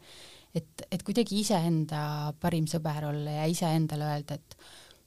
et, 0.54 0.84
et 0.86 1.02
kuidagi 1.02 1.40
iseenda 1.42 2.32
parim 2.38 2.68
sõber 2.70 3.08
olla 3.08 3.40
ja 3.40 3.46
iseendale 3.50 4.06
öelda, 4.06 4.36
et 4.38 4.56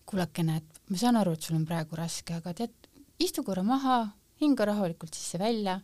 kuulakene, 0.08 0.58
et 0.60 0.76
ma 0.89 0.97
saan 0.97 1.19
aru, 1.19 1.34
et 1.36 1.43
sul 1.43 1.58
on 1.58 1.65
praegu 1.67 1.97
raske, 2.00 2.38
aga 2.38 2.54
tead, 2.58 2.89
istu 3.19 3.43
korra 3.43 3.63
maha, 3.65 4.00
hinga 4.41 4.67
rahulikult 4.69 5.15
sisse-välja, 5.17 5.80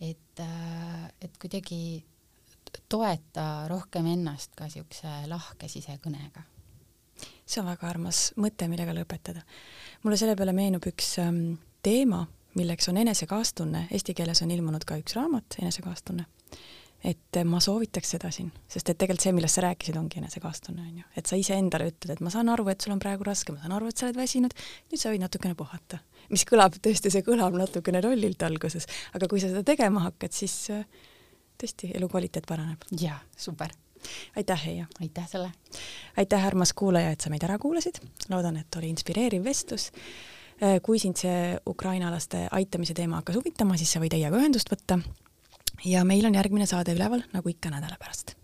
et, 0.00 0.40
äh, 0.40 1.04
et 1.20 1.36
kuidagi 1.38 2.02
toeta 2.90 3.68
rohkem 3.68 4.06
ennast 4.12 4.54
ka 4.56 4.68
niisuguse 4.68 5.12
lahke 5.30 5.68
sisekõnega. 5.68 6.42
see 7.50 7.60
on 7.60 7.66
väga 7.66 7.88
armas 7.88 8.30
mõte, 8.38 8.68
millega 8.70 8.94
lõpetada. 8.94 9.42
mulle 10.02 10.16
selle 10.16 10.36
peale 10.36 10.52
meenub 10.52 10.86
üks 10.86 11.18
ähm, 11.18 11.58
teema, 11.82 12.26
milleks 12.54 12.88
on 12.88 12.96
enesekaastunne, 12.96 13.86
eesti 13.90 14.14
keeles 14.14 14.42
on 14.42 14.50
ilmunud 14.50 14.84
ka 14.84 14.98
üks 15.00 15.14
raamat, 15.18 15.58
Enesekaastunne. 15.62 16.26
Et 17.04 17.38
ma 17.48 17.60
soovitaks 17.64 18.14
seda 18.16 18.30
siin, 18.34 18.50
sest 18.68 18.92
et 18.92 18.98
tegelikult 19.00 19.24
see, 19.24 19.34
millest 19.36 19.56
sa 19.56 19.64
rääkisid, 19.64 19.96
ongi 19.96 20.20
enesekaastunne, 20.20 20.82
on 20.84 21.02
ju. 21.02 21.04
et 21.16 21.30
sa 21.30 21.38
iseendale 21.40 21.90
ütled, 21.90 22.14
et 22.14 22.24
ma 22.24 22.32
saan 22.32 22.50
aru, 22.52 22.66
et 22.72 22.80
sul 22.80 22.94
on 22.94 23.02
praegu 23.02 23.24
raske, 23.26 23.54
ma 23.54 23.62
saan 23.62 23.76
aru, 23.76 23.88
et 23.88 24.00
sa 24.00 24.08
oled 24.08 24.18
väsinud, 24.20 24.56
nüüd 24.92 25.00
sa 25.00 25.12
võid 25.12 25.24
natukene 25.24 25.56
puhata. 25.56 26.00
mis 26.30 26.44
kõlab, 26.48 26.76
tõesti, 26.84 27.12
see 27.12 27.24
kõlab 27.26 27.56
natukene 27.56 28.02
lollilt 28.04 28.42
alguses, 28.46 28.88
aga 29.16 29.28
kui 29.30 29.40
sa 29.40 29.52
seda 29.52 29.64
tegema 29.66 30.04
hakkad, 30.08 30.34
siis 30.36 30.56
äh, 30.74 30.84
tõesti, 31.60 31.94
elukvaliteet 31.96 32.48
paraneb. 32.48 32.84
jaa, 33.00 33.20
super 33.36 33.72
aitäh, 34.36 34.66
Heia! 34.66 34.90
aitäh 35.00 35.28
sulle! 35.28 35.52
aitäh, 36.20 36.44
armas 36.52 36.72
kuulaja, 36.72 37.16
et 37.16 37.20
sa 37.20 37.32
meid 37.32 37.44
ära 37.48 37.58
kuulasid, 37.60 38.00
loodan, 38.28 38.60
et 38.60 38.80
oli 38.80 38.92
inspireeriv 38.92 39.44
vestlus 39.44 39.90
Äh, 40.60 40.76
kui 40.84 40.98
sind 41.00 41.16
see 41.16 41.56
ukrainalaste 41.68 42.44
aitamise 42.52 42.92
teema 42.96 43.22
hakkas 43.22 43.38
huvitama, 43.38 43.78
siis 43.80 43.94
sa 43.94 44.00
võid 44.02 44.12
Eiaga 44.12 44.36
ühendust 44.36 44.68
võtta. 44.68 44.98
Ja 45.84 46.04
meil 46.04 46.26
on 46.26 46.34
järgmine 46.34 46.66
saade 46.66 46.94
üleval, 46.96 47.24
nagu 47.32 47.48
ikka 47.52 47.72
nädala 47.72 47.96
pärast 48.00 48.39